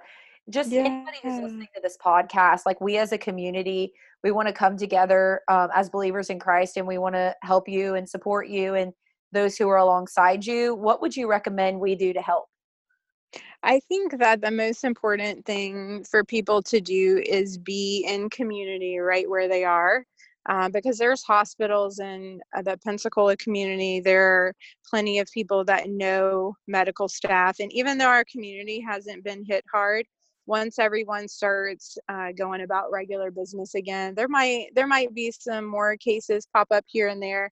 Just 0.49 0.71
yeah. 0.71 0.81
anybody 0.81 1.19
who's 1.23 1.41
listening 1.41 1.69
to 1.75 1.81
this 1.83 1.97
podcast, 1.97 2.67
like 2.67 2.81
we 2.81 2.99
as 2.99 3.13
a 3.13 3.19
community, 3.19 3.93
we 4.23 4.31
want 4.31 4.47
to 4.47 4.55
come 4.55 4.77
together 4.77 5.41
um, 5.49 5.69
as 5.75 5.91
believers 5.91 6.31
in 6.31 6.39
Christ 6.39 6.77
and 6.77 6.87
we 6.87 6.99
want 6.99 7.17
to 7.17 7.35
help 7.43 7.69
you 7.69 7.95
and 7.95 8.09
support 8.09 8.49
you 8.49 8.75
and 8.75 8.93
those 9.33 9.57
who 9.57 9.69
are 9.69 9.79
alongside 9.79 10.47
you. 10.47 10.75
What 10.75 11.03
would 11.03 11.17
you 11.17 11.29
recommend 11.29 11.81
we 11.81 11.97
do 11.97 12.13
to 12.13 12.23
help? 12.23 12.47
I 13.63 13.81
think 13.89 14.19
that 14.19 14.41
the 14.41 14.53
most 14.53 14.85
important 14.85 15.45
thing 15.45 16.05
for 16.05 16.25
people 16.25 16.63
to 16.63 16.81
do 16.81 17.23
is 17.27 17.59
be 17.59 18.07
in 18.09 18.31
community 18.31 18.99
right 18.99 19.29
where 19.29 19.49
they 19.49 19.65
are. 19.65 20.05
Uh, 20.49 20.69
because 20.69 20.97
there's 20.97 21.25
hospitals 21.25 21.99
in 21.99 22.41
uh, 22.57 22.63
the 22.63 22.79
Pensacola 22.85 23.37
community. 23.37 23.99
There 23.99 24.23
are 24.29 24.55
plenty 24.89 25.19
of 25.19 25.29
people 25.35 25.65
that 25.65 25.91
know 25.91 26.55
medical 26.69 27.09
staff. 27.09 27.57
And 27.59 27.73
even 27.73 27.99
though 27.99 28.07
our 28.07 28.25
community 28.31 28.81
hasn't 28.81 29.25
been 29.25 29.45
hit 29.45 29.65
hard, 29.73 30.07
once 30.47 30.79
everyone 30.79 31.29
starts 31.29 31.99
uh, 32.09 32.33
going 32.37 32.63
about 32.63 32.91
regular 32.91 33.31
business 33.31 33.75
again, 33.75 34.15
there 34.15 34.29
might 34.29 34.69
there 34.75 34.87
might 34.87 35.13
be 35.15 35.33
some 35.33 35.65
more 35.65 35.97
cases 35.97 36.49
pop 36.53 36.69
up 36.71 36.85
here 36.87 37.09
and 37.09 37.23
there. 37.23 37.51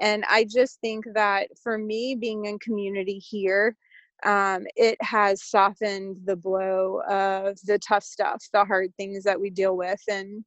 And 0.00 0.24
I 0.28 0.44
just 0.44 0.80
think 0.80 1.06
that 1.14 1.48
for 1.62 1.78
me, 1.78 2.14
being 2.14 2.44
in 2.44 2.58
community 2.58 3.18
here, 3.18 3.74
um, 4.24 4.66
it 4.76 4.96
has 5.00 5.44
softened 5.44 6.18
the 6.24 6.36
blow 6.36 7.00
of 7.08 7.58
the 7.64 7.78
tough 7.78 8.04
stuff, 8.04 8.44
the 8.52 8.64
hard 8.64 8.94
things 8.96 9.24
that 9.24 9.40
we 9.40 9.50
deal 9.50 9.76
with, 9.76 10.00
and 10.08 10.44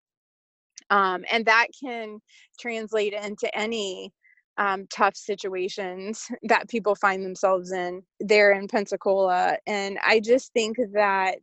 um, 0.90 1.24
and 1.32 1.46
that 1.46 1.68
can 1.84 2.20
translate 2.60 3.14
into 3.14 3.56
any 3.58 4.12
um, 4.58 4.88
tough 4.92 5.16
situations 5.16 6.28
that 6.44 6.70
people 6.70 6.96
find 6.96 7.24
themselves 7.26 7.72
in 7.72 8.04
there 8.20 8.52
in 8.52 8.68
Pensacola. 8.68 9.58
And 9.68 9.98
I 10.06 10.20
just 10.20 10.54
think 10.54 10.78
that 10.94 11.40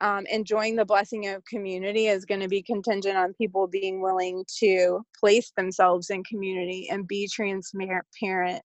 um, 0.00 0.26
enjoying 0.26 0.76
the 0.76 0.84
blessing 0.84 1.28
of 1.28 1.44
community 1.44 2.06
is 2.06 2.24
going 2.24 2.40
to 2.40 2.48
be 2.48 2.62
contingent 2.62 3.16
on 3.16 3.34
people 3.34 3.66
being 3.66 4.00
willing 4.00 4.44
to 4.58 5.00
place 5.18 5.52
themselves 5.56 6.10
in 6.10 6.22
community 6.24 6.88
and 6.90 7.08
be 7.08 7.28
transparent 7.28 8.62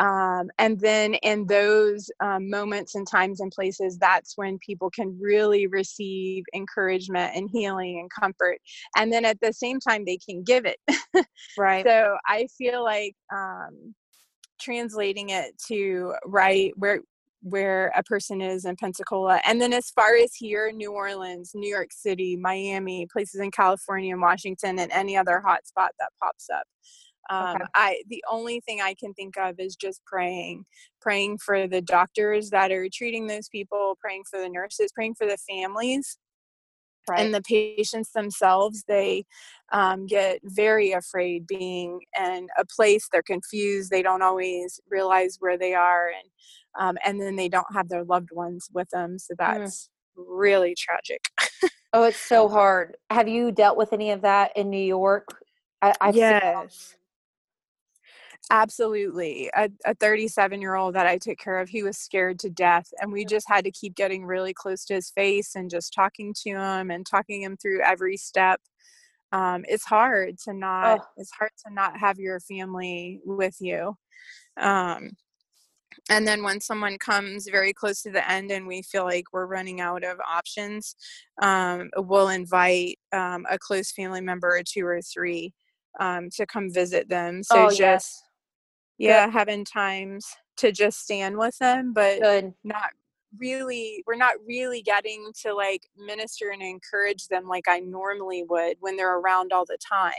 um, 0.00 0.48
and 0.58 0.80
then 0.80 1.14
in 1.14 1.46
those 1.46 2.10
um, 2.20 2.48
moments 2.48 2.94
and 2.94 3.06
times 3.06 3.40
and 3.40 3.52
places, 3.52 3.98
that's 3.98 4.32
when 4.36 4.58
people 4.58 4.90
can 4.90 5.16
really 5.20 5.66
receive 5.66 6.44
encouragement 6.54 7.36
and 7.36 7.50
healing 7.52 8.00
and 8.00 8.10
comfort. 8.10 8.58
And 8.96 9.12
then 9.12 9.26
at 9.26 9.38
the 9.42 9.52
same 9.52 9.78
time, 9.78 10.04
they 10.06 10.16
can 10.16 10.42
give 10.42 10.64
it. 10.64 10.78
right. 11.58 11.84
So 11.84 12.16
I 12.26 12.48
feel 12.56 12.82
like 12.82 13.14
um, 13.30 13.94
translating 14.58 15.28
it 15.30 15.52
to 15.68 16.14
right 16.24 16.72
where 16.76 17.00
where 17.42 17.92
a 17.96 18.02
person 18.02 18.40
is 18.40 18.64
in 18.64 18.76
Pensacola. 18.76 19.40
And 19.46 19.60
then 19.60 19.72
as 19.72 19.90
far 19.90 20.14
as 20.16 20.34
here, 20.34 20.70
New 20.72 20.92
Orleans, 20.92 21.52
New 21.54 21.68
York 21.68 21.88
City, 21.92 22.36
Miami, 22.36 23.06
places 23.10 23.40
in 23.40 23.50
California 23.50 24.12
and 24.12 24.22
Washington, 24.22 24.78
and 24.78 24.92
any 24.92 25.16
other 25.16 25.42
hotspot 25.46 25.88
that 25.98 26.10
pops 26.22 26.48
up. 26.50 26.64
Um, 27.30 27.56
okay. 27.56 27.64
I 27.74 28.02
the 28.08 28.24
only 28.30 28.60
thing 28.60 28.80
I 28.80 28.94
can 28.98 29.14
think 29.14 29.36
of 29.38 29.54
is 29.58 29.76
just 29.76 30.04
praying, 30.04 30.64
praying 31.00 31.38
for 31.38 31.68
the 31.68 31.80
doctors 31.80 32.50
that 32.50 32.72
are 32.72 32.88
treating 32.92 33.26
those 33.26 33.48
people, 33.48 33.96
praying 34.00 34.24
for 34.28 34.40
the 34.40 34.48
nurses, 34.48 34.90
praying 34.92 35.14
for 35.14 35.26
the 35.26 35.38
families, 35.48 36.18
right. 37.08 37.20
and 37.20 37.34
the 37.34 37.42
patients 37.42 38.12
themselves. 38.12 38.84
They 38.86 39.24
um, 39.72 40.06
get 40.06 40.40
very 40.44 40.92
afraid 40.92 41.46
being 41.46 42.00
in 42.18 42.48
a 42.58 42.64
place. 42.64 43.08
They're 43.10 43.22
confused. 43.22 43.90
They 43.90 44.02
don't 44.02 44.22
always 44.22 44.80
realize 44.88 45.36
where 45.40 45.58
they 45.58 45.74
are, 45.74 46.08
and 46.08 46.28
um, 46.78 46.98
and 47.04 47.20
then 47.20 47.36
they 47.36 47.48
don't 47.48 47.72
have 47.74 47.88
their 47.88 48.04
loved 48.04 48.30
ones 48.32 48.68
with 48.72 48.88
them. 48.90 49.18
So 49.18 49.34
mm. 49.34 49.38
that's 49.38 49.88
mm. 50.18 50.24
really 50.26 50.74
tragic. 50.76 51.24
oh, 51.92 52.04
it's 52.04 52.16
so 52.16 52.48
hard. 52.48 52.96
Have 53.10 53.28
you 53.28 53.52
dealt 53.52 53.76
with 53.76 53.92
any 53.92 54.10
of 54.10 54.22
that 54.22 54.52
in 54.56 54.70
New 54.70 54.78
York? 54.78 55.28
I, 55.82 55.94
I've 56.00 56.16
yes 56.16 56.96
Absolutely. 58.48 59.48
A, 59.56 59.70
a 59.84 59.94
37 59.94 60.60
year 60.60 60.74
old 60.74 60.94
that 60.94 61.06
I 61.06 61.18
took 61.18 61.38
care 61.38 61.58
of, 61.58 61.68
he 61.68 61.84
was 61.84 61.98
scared 61.98 62.38
to 62.40 62.50
death. 62.50 62.88
And 63.00 63.12
we 63.12 63.24
just 63.24 63.48
had 63.48 63.64
to 63.64 63.70
keep 63.70 63.94
getting 63.94 64.24
really 64.24 64.52
close 64.52 64.84
to 64.86 64.94
his 64.94 65.10
face 65.10 65.54
and 65.54 65.70
just 65.70 65.92
talking 65.92 66.34
to 66.42 66.50
him 66.50 66.90
and 66.90 67.06
talking 67.06 67.42
him 67.42 67.56
through 67.56 67.82
every 67.82 68.16
step. 68.16 68.60
Um, 69.32 69.64
it's 69.68 69.84
hard 69.84 70.38
to 70.44 70.52
not, 70.52 70.98
oh. 71.00 71.04
it's 71.16 71.30
hard 71.30 71.52
to 71.64 71.72
not 71.72 71.98
have 71.98 72.18
your 72.18 72.40
family 72.40 73.20
with 73.24 73.56
you. 73.60 73.96
Um, 74.60 75.10
and 76.08 76.26
then 76.26 76.42
when 76.42 76.60
someone 76.60 76.98
comes 76.98 77.46
very 77.48 77.72
close 77.72 78.02
to 78.02 78.10
the 78.10 78.28
end 78.28 78.50
and 78.50 78.66
we 78.66 78.82
feel 78.82 79.04
like 79.04 79.26
we're 79.32 79.46
running 79.46 79.80
out 79.80 80.02
of 80.02 80.18
options, 80.28 80.96
um, 81.40 81.90
we'll 81.96 82.28
invite 82.28 82.98
um, 83.12 83.46
a 83.48 83.58
close 83.58 83.92
family 83.92 84.20
member 84.20 84.48
or 84.56 84.62
two 84.64 84.84
or 84.84 85.00
three 85.02 85.52
um, 86.00 86.30
to 86.30 86.46
come 86.46 86.72
visit 86.72 87.08
them. 87.08 87.44
So 87.44 87.66
oh, 87.66 87.68
just 87.68 87.80
yes 87.80 88.22
yeah 89.00 89.26
Good. 89.26 89.32
having 89.32 89.64
times 89.64 90.26
to 90.58 90.70
just 90.70 91.00
stand 91.00 91.36
with 91.38 91.58
them 91.58 91.92
but 91.92 92.20
Good. 92.20 92.52
not 92.62 92.90
really 93.38 94.04
we're 94.06 94.16
not 94.16 94.34
really 94.46 94.82
getting 94.82 95.32
to 95.42 95.54
like 95.54 95.82
minister 95.96 96.50
and 96.50 96.62
encourage 96.62 97.28
them 97.28 97.48
like 97.48 97.64
i 97.68 97.80
normally 97.80 98.44
would 98.48 98.76
when 98.80 98.96
they're 98.96 99.18
around 99.18 99.52
all 99.52 99.64
the 99.64 99.78
time 99.88 100.12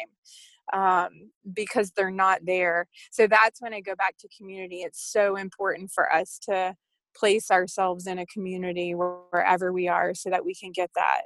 um, 0.74 1.32
because 1.54 1.92
they're 1.92 2.12
not 2.12 2.40
there 2.46 2.88
so 3.12 3.28
that's 3.28 3.62
when 3.62 3.74
i 3.74 3.82
go 3.82 3.96
back 3.96 4.16
to 4.18 4.30
community 4.36 4.78
it's 4.78 5.12
so 5.12 5.36
important 5.36 5.92
for 5.92 6.12
us 6.12 6.40
to 6.42 6.74
place 7.16 7.52
ourselves 7.52 8.08
in 8.08 8.20
a 8.20 8.26
community 8.28 8.96
wherever 8.96 9.74
we 9.74 9.88
are 9.90 10.14
so 10.14 10.30
that 10.30 10.46
we 10.46 10.56
can 10.56 10.72
get 10.72 10.90
that 10.96 11.24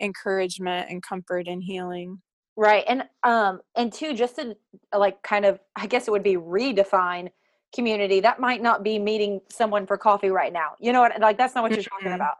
encouragement 0.00 0.90
and 0.90 1.02
comfort 1.02 1.46
and 1.46 1.62
healing 1.62 2.20
Right. 2.56 2.84
And 2.86 3.04
um 3.22 3.60
and 3.76 3.92
two 3.92 4.14
just 4.14 4.36
to 4.36 4.56
like 4.96 5.22
kind 5.22 5.44
of 5.44 5.58
I 5.76 5.86
guess 5.86 6.06
it 6.06 6.10
would 6.10 6.22
be 6.22 6.36
redefine 6.36 7.30
community. 7.74 8.20
That 8.20 8.40
might 8.40 8.62
not 8.62 8.82
be 8.82 8.98
meeting 8.98 9.40
someone 9.50 9.86
for 9.86 9.96
coffee 9.96 10.28
right 10.30 10.52
now. 10.52 10.72
You 10.78 10.92
know 10.92 11.00
what 11.00 11.18
like 11.20 11.38
that's 11.38 11.54
not 11.54 11.62
what 11.62 11.72
you're 11.72 11.82
talking 11.82 12.12
about. 12.12 12.36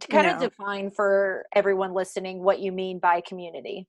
To 0.00 0.08
kind 0.08 0.26
no. 0.26 0.34
of 0.34 0.40
define 0.40 0.90
for 0.90 1.46
everyone 1.54 1.94
listening 1.94 2.42
what 2.42 2.58
you 2.58 2.72
mean 2.72 2.98
by 2.98 3.20
community. 3.20 3.86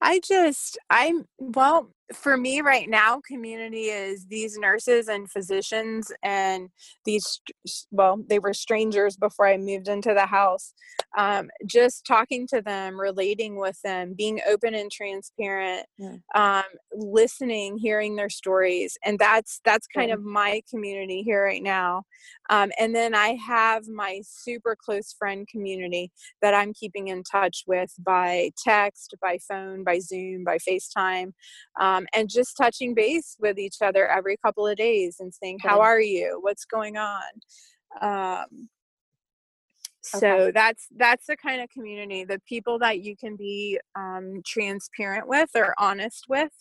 I 0.00 0.20
just, 0.20 0.78
I'm, 0.90 1.24
well, 1.38 1.90
for 2.14 2.38
me 2.38 2.62
right 2.62 2.88
now, 2.88 3.20
community 3.26 3.86
is 3.86 4.24
these 4.26 4.56
nurses 4.56 5.08
and 5.08 5.30
physicians 5.30 6.10
and 6.22 6.70
these, 7.04 7.42
well, 7.90 8.18
they 8.28 8.38
were 8.38 8.54
strangers 8.54 9.16
before 9.16 9.46
I 9.46 9.58
moved 9.58 9.88
into 9.88 10.14
the 10.14 10.24
house. 10.24 10.72
Um, 11.18 11.50
just 11.66 12.06
talking 12.06 12.46
to 12.46 12.62
them, 12.62 12.98
relating 12.98 13.56
with 13.56 13.78
them, 13.82 14.14
being 14.16 14.40
open 14.48 14.74
and 14.74 14.90
transparent, 14.90 15.84
yeah. 15.98 16.16
um, 16.34 16.64
listening, 16.94 17.76
hearing 17.76 18.16
their 18.16 18.30
stories. 18.30 18.96
And 19.04 19.18
that's, 19.18 19.60
that's 19.66 19.86
kind 19.86 20.08
yeah. 20.08 20.14
of 20.14 20.22
my 20.22 20.62
community 20.70 21.22
here 21.22 21.44
right 21.44 21.62
now. 21.62 22.04
Um, 22.48 22.70
and 22.78 22.94
then 22.94 23.14
I 23.14 23.36
have 23.46 23.86
my 23.86 24.22
super 24.24 24.76
close 24.82 25.12
friend 25.12 25.46
community 25.46 26.10
that 26.40 26.54
I'm 26.54 26.72
keeping 26.72 27.08
in 27.08 27.22
touch 27.22 27.64
with 27.66 27.92
by 27.98 28.50
text, 28.64 29.14
by 29.20 29.38
phone, 29.46 29.84
by 29.88 29.98
Zoom, 30.00 30.44
by 30.44 30.58
FaceTime, 30.58 31.32
um, 31.80 32.06
and 32.14 32.28
just 32.28 32.56
touching 32.56 32.94
base 32.94 33.36
with 33.40 33.58
each 33.58 33.76
other 33.80 34.06
every 34.06 34.36
couple 34.44 34.66
of 34.66 34.76
days 34.76 35.16
and 35.18 35.32
saying, 35.32 35.58
How 35.62 35.80
are 35.80 36.00
you? 36.00 36.38
What's 36.42 36.66
going 36.66 36.96
on? 36.96 37.22
Um, 38.02 38.68
so 40.02 40.28
okay. 40.28 40.50
that's 40.52 40.86
that's 40.96 41.26
the 41.26 41.36
kind 41.36 41.60
of 41.60 41.68
community 41.70 42.24
the 42.24 42.40
people 42.48 42.78
that 42.78 43.00
you 43.00 43.16
can 43.16 43.36
be 43.36 43.78
um, 43.96 44.40
transparent 44.46 45.28
with 45.28 45.50
or 45.54 45.74
honest 45.78 46.24
with 46.28 46.52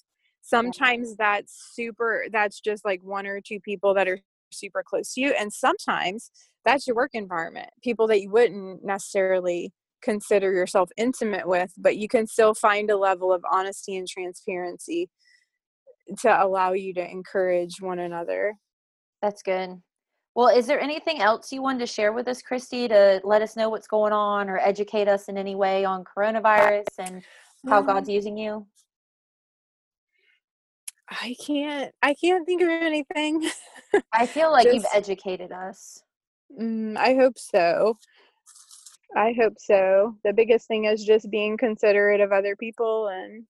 sometimes 0.42 1.16
that's 1.18 1.72
super 1.74 2.26
that's 2.32 2.60
just 2.60 2.84
like 2.84 3.02
one 3.04 3.28
or 3.28 3.40
two 3.40 3.60
people 3.60 3.94
that 3.94 4.08
are 4.08 4.20
super 4.52 4.84
close 4.86 5.14
to 5.14 5.22
you 5.22 5.34
and 5.40 5.54
sometimes 5.54 6.32
that's 6.66 6.88
your 6.88 6.96
work 6.96 7.12
environment 7.14 7.70
people 7.84 8.08
that 8.08 8.22
you 8.22 8.30
wouldn't 8.30 8.84
necessarily 8.84 9.72
consider 10.02 10.52
yourself 10.52 10.90
intimate 10.98 11.48
with 11.48 11.72
but 11.78 11.98
you 11.98 12.08
can 12.08 12.28
still 12.28 12.54
find 12.54 12.90
a 12.90 12.98
level 12.98 13.34
of 13.34 13.44
honesty 13.52 13.96
and 13.96 14.08
transparency 14.08 15.10
to 16.20 16.44
allow 16.44 16.72
you 16.72 16.94
to 16.94 17.12
encourage 17.12 17.82
one 17.82 18.00
another 18.00 18.54
that's 19.22 19.42
good 19.42 19.82
well 20.36 20.48
is 20.48 20.68
there 20.68 20.80
anything 20.80 21.22
else 21.22 21.52
you 21.52 21.62
wanted 21.62 21.80
to 21.80 21.88
share 21.88 22.14
with 22.14 22.28
us 22.28 22.42
christy 22.42 22.88
to 22.88 23.20
let 23.24 23.42
us 23.42 23.56
know 23.56 23.70
what's 23.70 23.88
going 23.88 24.14
on 24.14 24.50
or 24.50 24.60
educate 24.60 25.08
us 25.08 25.28
in 25.28 25.38
any 25.38 25.56
way 25.56 25.84
on 25.84 26.04
coronavirus 26.04 26.86
and 27.00 27.24
how 27.68 27.82
god's 27.82 28.10
um 28.10 28.14
using 28.14 28.38
you 28.38 28.66
I 31.10 31.36
can't 31.46 31.94
I 32.02 32.14
can't 32.14 32.46
think 32.46 32.62
of 32.62 32.70
anything. 32.70 33.50
I 34.14 34.26
feel 34.26 34.52
like 34.52 34.66
Just, 34.66 34.76
you've 34.76 34.86
educated 34.94 35.52
us. 35.52 36.04
Mm, 36.60 36.98
I 36.98 37.16
hope 37.16 37.38
so. 37.38 37.98
I 39.16 39.34
hope 39.40 39.54
so. 39.58 40.16
The 40.24 40.34
biggest 40.34 40.68
thing 40.68 40.86
is 40.86 41.04
just 41.04 41.30
being 41.32 41.58
considerate 41.58 42.22
of 42.22 42.32
other 42.32 42.56
people 42.56 43.08
and 43.08 43.46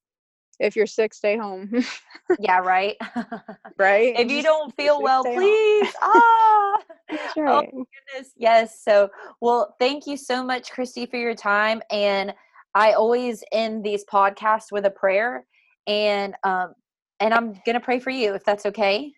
if 0.59 0.75
you're 0.75 0.87
sick, 0.87 1.13
stay 1.13 1.37
home. 1.37 1.71
yeah, 2.39 2.59
right. 2.59 2.95
right. 3.77 4.13
If 4.17 4.31
you 4.31 4.41
don't 4.41 4.75
feel 4.75 5.01
well, 5.01 5.23
please. 5.23 5.93
ah. 6.01 6.79
Oh 7.11 7.29
right. 7.37 7.69
Oh 7.73 7.85
goodness. 8.11 8.33
Yes. 8.35 8.83
So, 8.83 9.09
well, 9.39 9.75
thank 9.79 10.07
you 10.07 10.17
so 10.17 10.43
much, 10.43 10.71
Christy, 10.71 11.05
for 11.05 11.17
your 11.17 11.35
time. 11.35 11.81
And 11.91 12.33
I 12.73 12.93
always 12.93 13.43
end 13.51 13.83
these 13.83 14.03
podcasts 14.05 14.71
with 14.71 14.85
a 14.85 14.89
prayer. 14.89 15.45
And 15.85 16.35
um, 16.43 16.73
and 17.19 17.33
I'm 17.33 17.53
going 17.65 17.73
to 17.73 17.79
pray 17.79 17.99
for 17.99 18.09
you 18.09 18.33
if 18.33 18.43
that's 18.43 18.65
okay. 18.65 19.13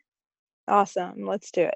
Awesome. 0.67 1.25
Let's 1.25 1.51
do 1.51 1.63
it. 1.63 1.75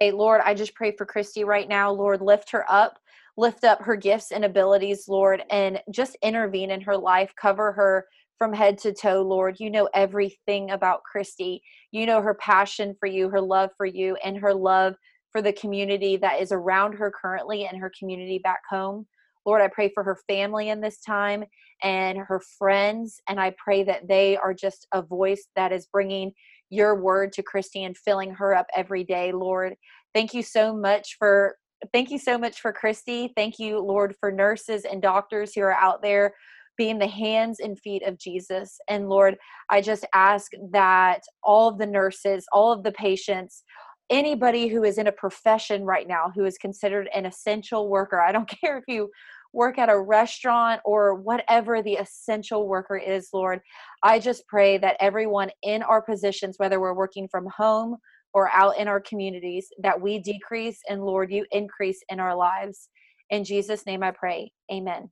Okay, 0.00 0.10
Lord, 0.10 0.42
I 0.44 0.52
just 0.54 0.74
pray 0.74 0.92
for 0.92 1.06
Christy 1.06 1.44
right 1.44 1.68
now. 1.68 1.90
Lord, 1.90 2.20
lift 2.20 2.50
her 2.50 2.70
up, 2.70 2.98
lift 3.36 3.64
up 3.64 3.82
her 3.82 3.96
gifts 3.96 4.32
and 4.32 4.44
abilities, 4.44 5.08
Lord, 5.08 5.42
and 5.50 5.80
just 5.90 6.16
intervene 6.22 6.70
in 6.70 6.80
her 6.80 6.96
life, 6.96 7.32
cover 7.40 7.72
her 7.72 8.06
from 8.38 8.52
head 8.52 8.78
to 8.78 8.92
toe, 8.92 9.22
Lord. 9.22 9.56
You 9.58 9.70
know 9.70 9.88
everything 9.94 10.70
about 10.70 11.02
Christy. 11.10 11.62
You 11.90 12.06
know 12.06 12.20
her 12.20 12.34
passion 12.34 12.94
for 12.98 13.06
you, 13.06 13.28
her 13.30 13.40
love 13.40 13.70
for 13.76 13.86
you, 13.86 14.16
and 14.24 14.38
her 14.38 14.54
love 14.54 14.94
for 15.32 15.42
the 15.42 15.52
community 15.52 16.16
that 16.16 16.40
is 16.40 16.52
around 16.52 16.94
her 16.94 17.10
currently 17.10 17.66
and 17.66 17.78
her 17.78 17.92
community 17.98 18.38
back 18.38 18.60
home. 18.70 19.06
Lord, 19.44 19.62
I 19.62 19.68
pray 19.68 19.90
for 19.94 20.02
her 20.02 20.18
family 20.26 20.70
in 20.70 20.80
this 20.80 21.00
time 21.00 21.44
and 21.82 22.18
her 22.18 22.40
friends. 22.58 23.20
And 23.28 23.38
I 23.38 23.54
pray 23.62 23.84
that 23.84 24.08
they 24.08 24.36
are 24.36 24.54
just 24.54 24.86
a 24.92 25.02
voice 25.02 25.46
that 25.54 25.72
is 25.72 25.86
bringing 25.86 26.32
your 26.70 27.00
word 27.00 27.32
to 27.34 27.42
Christy 27.42 27.84
and 27.84 27.96
filling 27.96 28.32
her 28.32 28.54
up 28.54 28.66
every 28.74 29.04
day, 29.04 29.30
Lord. 29.32 29.74
Thank 30.14 30.34
you 30.34 30.42
so 30.42 30.74
much 30.74 31.16
for. 31.18 31.56
Thank 31.92 32.10
you 32.10 32.18
so 32.18 32.38
much 32.38 32.60
for 32.60 32.72
Christy. 32.72 33.32
Thank 33.36 33.58
you, 33.58 33.78
Lord, 33.78 34.14
for 34.18 34.32
nurses 34.32 34.84
and 34.84 35.02
doctors 35.02 35.52
who 35.54 35.60
are 35.62 35.74
out 35.74 36.02
there 36.02 36.34
being 36.76 36.98
the 36.98 37.06
hands 37.06 37.60
and 37.60 37.78
feet 37.78 38.02
of 38.06 38.18
Jesus. 38.18 38.78
And 38.88 39.08
Lord, 39.08 39.36
I 39.70 39.80
just 39.80 40.06
ask 40.14 40.52
that 40.72 41.20
all 41.42 41.68
of 41.68 41.78
the 41.78 41.86
nurses, 41.86 42.46
all 42.52 42.72
of 42.72 42.82
the 42.82 42.92
patients, 42.92 43.64
anybody 44.10 44.68
who 44.68 44.84
is 44.84 44.98
in 44.98 45.06
a 45.06 45.12
profession 45.12 45.84
right 45.84 46.06
now 46.06 46.30
who 46.34 46.44
is 46.44 46.58
considered 46.58 47.08
an 47.14 47.26
essential 47.26 47.88
worker, 47.88 48.20
I 48.20 48.32
don't 48.32 48.48
care 48.60 48.78
if 48.78 48.84
you 48.88 49.10
work 49.52 49.78
at 49.78 49.88
a 49.88 49.98
restaurant 49.98 50.80
or 50.84 51.14
whatever 51.14 51.82
the 51.82 51.94
essential 51.94 52.68
worker 52.68 52.96
is, 52.96 53.28
Lord. 53.32 53.60
I 54.02 54.18
just 54.18 54.46
pray 54.48 54.76
that 54.78 54.96
everyone 55.00 55.50
in 55.62 55.82
our 55.82 56.02
positions, 56.02 56.56
whether 56.58 56.78
we're 56.78 56.94
working 56.94 57.26
from 57.30 57.46
home 57.56 57.96
or 58.36 58.50
out 58.50 58.76
in 58.76 58.86
our 58.86 59.00
communities, 59.00 59.68
that 59.78 59.98
we 59.98 60.18
decrease 60.18 60.78
and 60.90 61.02
Lord, 61.02 61.32
you 61.32 61.46
increase 61.52 62.02
in 62.10 62.20
our 62.20 62.36
lives. 62.36 62.90
In 63.30 63.44
Jesus' 63.44 63.86
name 63.86 64.02
I 64.02 64.10
pray. 64.10 64.52
Amen. 64.70 65.08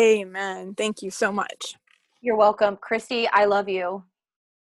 Amen. 0.00 0.74
Thank 0.76 1.00
you 1.00 1.12
so 1.12 1.30
much. 1.30 1.76
You're 2.22 2.34
welcome. 2.34 2.76
Christy, 2.82 3.28
I 3.28 3.44
love 3.44 3.68
you. 3.68 4.02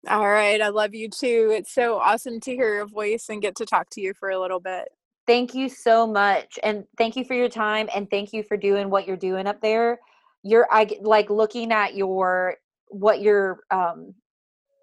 All 0.07 0.29
right. 0.29 0.61
I 0.61 0.69
love 0.69 0.95
you 0.95 1.09
too. 1.09 1.55
It's 1.57 1.73
so 1.73 1.97
awesome 1.97 2.39
to 2.41 2.55
hear 2.55 2.75
your 2.75 2.87
voice 2.87 3.31
and 3.31 3.41
get 3.41 3.57
to 3.57 3.65
talk 3.65 3.89
to 3.93 4.03
you 4.03 4.13
for 4.13 4.29
a 4.29 4.39
little 4.39 4.61
bit. 4.61 4.91
Thank 5.27 5.55
you 5.55 5.71
so 5.71 6.07
much. 6.07 6.59
And 6.63 6.85
thank 6.99 7.17
you 7.17 7.25
for 7.25 7.33
your 7.33 7.49
time 7.49 7.89
and 7.95 8.11
thank 8.11 8.35
you 8.35 8.43
for 8.43 8.59
doing 8.59 8.91
what 8.91 9.07
you're 9.07 9.17
doing 9.17 9.47
up 9.47 9.63
there. 9.63 10.01
You're 10.43 10.69
I 10.71 10.87
like 11.01 11.31
looking 11.31 11.73
at 11.73 11.95
your 11.95 12.57
what 12.89 13.23
your 13.23 13.61
um 13.71 14.13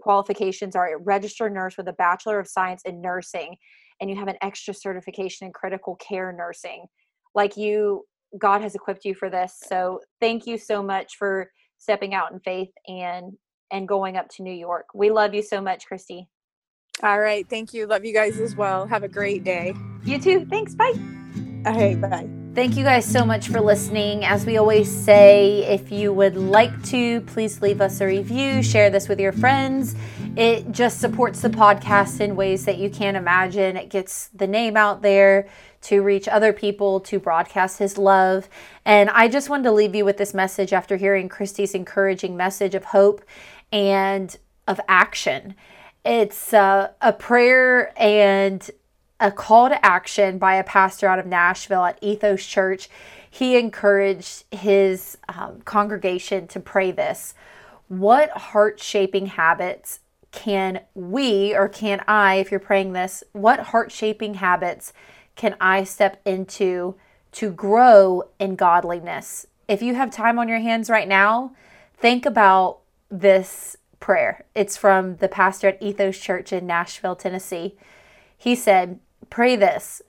qualifications 0.02 0.76
are 0.76 0.94
a 0.94 0.98
registered 0.98 1.54
nurse 1.54 1.78
with 1.78 1.88
a 1.88 1.94
bachelor 1.94 2.40
of 2.40 2.48
science 2.48 2.82
in 2.86 3.02
nursing 3.02 3.56
and 4.00 4.10
you 4.10 4.16
have 4.16 4.28
an 4.28 4.38
extra 4.42 4.74
certification 4.74 5.48
in 5.48 5.54
critical 5.54 5.96
care 5.96 6.34
nursing. 6.34 6.86
Like 7.36 7.56
you 7.56 8.06
God 8.40 8.62
has 8.62 8.76
equipped 8.76 9.04
you 9.04 9.14
for 9.14 9.30
this. 9.30 9.58
So 9.68 10.00
thank 10.22 10.48
you 10.48 10.58
so 10.58 10.82
much 10.82 11.18
for 11.18 11.52
stepping 11.78 12.14
out 12.14 12.32
in 12.32 12.40
faith 12.40 12.72
and 12.88 13.34
and 13.72 13.88
going 13.88 14.18
up 14.18 14.28
to 14.30 14.44
New 14.44 14.54
York. 14.54 14.88
We 14.94 15.12
love 15.12 15.34
you 15.34 15.44
so 15.44 15.62
much, 15.62 15.86
Christy. 15.86 16.28
All 17.04 17.20
right. 17.20 17.48
Thank 17.50 17.74
you. 17.74 17.88
Love 17.88 18.04
you 18.04 18.14
guys 18.14 18.40
as 18.40 18.56
well. 18.56 18.86
Have 18.88 19.04
a 19.04 19.08
great 19.08 19.44
day. 19.44 19.74
You 20.04 20.20
too. 20.20 20.46
Thanks. 20.46 20.76
Bye. 20.76 20.94
All 21.66 21.74
right. 21.74 22.00
Bye. 22.00 22.41
Thank 22.54 22.76
you 22.76 22.84
guys 22.84 23.06
so 23.06 23.24
much 23.24 23.48
for 23.48 23.62
listening. 23.62 24.26
As 24.26 24.46
we 24.46 24.58
always 24.58 24.92
say, 24.92 25.64
if 25.64 25.90
you 25.90 26.12
would 26.12 26.36
like 26.36 26.84
to, 26.88 27.22
please 27.22 27.62
leave 27.62 27.80
us 27.80 28.02
a 28.02 28.06
review, 28.06 28.62
share 28.62 28.90
this 28.90 29.08
with 29.08 29.22
your 29.22 29.32
friends. 29.32 29.96
It 30.36 30.70
just 30.74 31.00
supports 31.00 31.42
the 31.42 31.48
podcast 31.48 32.20
in 32.20 32.36
ways 32.36 32.66
that 32.66 32.78
you 32.78 32.90
can't 32.90 33.16
imagine. 33.16 33.78
It 33.78 33.90
gets 33.90 34.28
the 34.34 34.48
name 34.48 34.76
out 34.76 35.02
there 35.02 35.48
to 35.84 36.02
reach 36.02 36.28
other 36.28 36.52
people, 36.52 37.00
to 37.00 37.20
broadcast 37.20 37.80
his 37.80 37.98
love. 37.98 38.50
And 38.84 39.10
I 39.12 39.30
just 39.30 39.48
wanted 39.48 39.64
to 39.64 39.72
leave 39.72 39.96
you 39.96 40.04
with 40.04 40.18
this 40.18 40.34
message 40.34 40.74
after 40.74 40.98
hearing 40.98 41.30
Christy's 41.30 41.74
encouraging 41.74 42.36
message 42.36 42.76
of 42.76 42.84
hope 42.84 43.24
and 43.72 44.36
of 44.68 44.82
action. 44.90 45.56
It's 46.04 46.54
uh, 46.54 46.90
a 47.00 47.14
prayer 47.14 47.94
and 47.98 48.70
a 49.22 49.32
call 49.32 49.70
to 49.70 49.86
action 49.86 50.40
by 50.40 50.56
a 50.56 50.64
pastor 50.64 51.08
out 51.08 51.20
of 51.20 51.28
Nashville 51.28 51.86
at 51.86 52.00
Ethos 52.02 52.46
Church. 52.46 52.90
He 53.30 53.58
encouraged 53.58 54.44
his 54.52 55.18
um, 55.30 55.62
congregation 55.62 56.48
to 56.48 56.60
pray 56.60 56.92
this 56.92 57.34
What 57.88 58.32
heart 58.32 58.82
shaping 58.82 59.28
habits 59.28 60.00
can 60.32 60.82
we, 60.96 61.56
or 61.56 61.70
can 61.70 62.04
I, 62.08 62.36
if 62.36 62.52
you're 62.52 62.60
praying 62.60 62.94
this, 62.94 63.24
what 63.34 63.60
heart 63.60 63.92
shaping 63.92 64.36
habits 64.36 64.92
can 65.36 65.56
I 65.62 65.84
step 65.84 66.20
into 66.26 66.96
to 67.34 67.52
grow 67.52 68.24
in 68.40 68.56
godliness? 68.56 69.46
If 69.68 69.82
you 69.82 69.96
have 69.96 70.10
time 70.12 70.40
on 70.40 70.50
your 70.50 70.60
hands 70.60 70.90
right 70.90 71.08
now, 71.08 71.54
think 71.96 72.26
about 72.26 72.80
this 73.10 73.78
prayer. 74.00 74.46
It's 74.56 74.78
from 74.78 75.18
the 75.18 75.28
pastor 75.28 75.70
at 75.70 75.82
Ethos 75.82 76.18
Church 76.18 76.52
in 76.52 76.66
Nashville, 76.66 77.16
Tennessee. 77.16 77.78
He 78.38 78.56
said, 78.56 79.00
Pray 79.32 79.56
this 79.56 80.02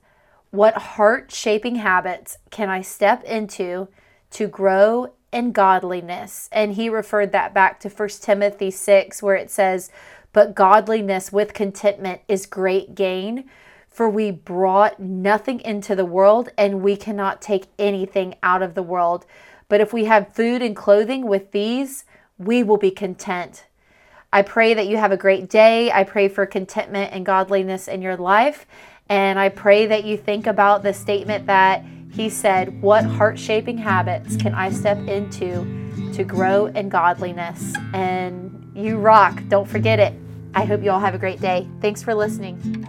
What 0.51 0.75
heart 0.75 1.31
shaping 1.31 1.75
habits 1.75 2.37
can 2.51 2.69
I 2.69 2.81
step 2.81 3.23
into 3.23 3.87
to 4.31 4.47
grow 4.47 5.13
in 5.31 5.53
godliness? 5.53 6.49
And 6.51 6.73
he 6.73 6.89
referred 6.89 7.31
that 7.31 7.53
back 7.53 7.79
to 7.79 7.89
1 7.89 8.09
Timothy 8.21 8.69
6, 8.69 9.23
where 9.23 9.35
it 9.35 9.49
says, 9.49 9.89
But 10.33 10.53
godliness 10.53 11.31
with 11.31 11.53
contentment 11.53 12.21
is 12.27 12.45
great 12.45 12.93
gain. 12.95 13.45
For 13.89 14.09
we 14.09 14.29
brought 14.29 14.99
nothing 14.99 15.61
into 15.61 15.95
the 15.95 16.05
world, 16.05 16.49
and 16.57 16.81
we 16.81 16.97
cannot 16.97 17.41
take 17.41 17.67
anything 17.79 18.35
out 18.43 18.61
of 18.61 18.73
the 18.73 18.83
world. 18.83 19.25
But 19.69 19.79
if 19.79 19.93
we 19.93 20.05
have 20.05 20.35
food 20.35 20.61
and 20.61 20.75
clothing 20.75 21.27
with 21.27 21.51
these, 21.53 22.03
we 22.37 22.61
will 22.61 22.77
be 22.77 22.91
content. 22.91 23.67
I 24.33 24.41
pray 24.41 24.73
that 24.73 24.87
you 24.87 24.97
have 24.97 25.11
a 25.11 25.17
great 25.17 25.47
day. 25.47 25.91
I 25.91 26.03
pray 26.03 26.27
for 26.27 26.47
contentment 26.47 27.13
and 27.13 27.23
godliness 27.23 27.87
in 27.87 28.01
your 28.01 28.17
life. 28.17 28.65
And 29.13 29.37
I 29.37 29.49
pray 29.49 29.85
that 29.85 30.05
you 30.05 30.17
think 30.17 30.47
about 30.47 30.81
the 30.81 30.91
statement 30.91 31.45
that 31.45 31.85
he 32.13 32.29
said, 32.29 32.81
What 32.81 33.05
heart 33.05 33.37
shaping 33.37 33.77
habits 33.77 34.35
can 34.37 34.55
I 34.55 34.71
step 34.71 34.97
into 35.07 36.11
to 36.15 36.23
grow 36.23 36.65
in 36.65 36.89
godliness? 36.89 37.75
And 37.93 38.71
you 38.73 38.97
rock. 38.97 39.39
Don't 39.49 39.69
forget 39.69 39.99
it. 39.99 40.15
I 40.55 40.65
hope 40.65 40.81
you 40.81 40.89
all 40.89 40.99
have 40.99 41.13
a 41.13 41.19
great 41.19 41.39
day. 41.39 41.67
Thanks 41.79 42.01
for 42.01 42.15
listening. 42.15 42.87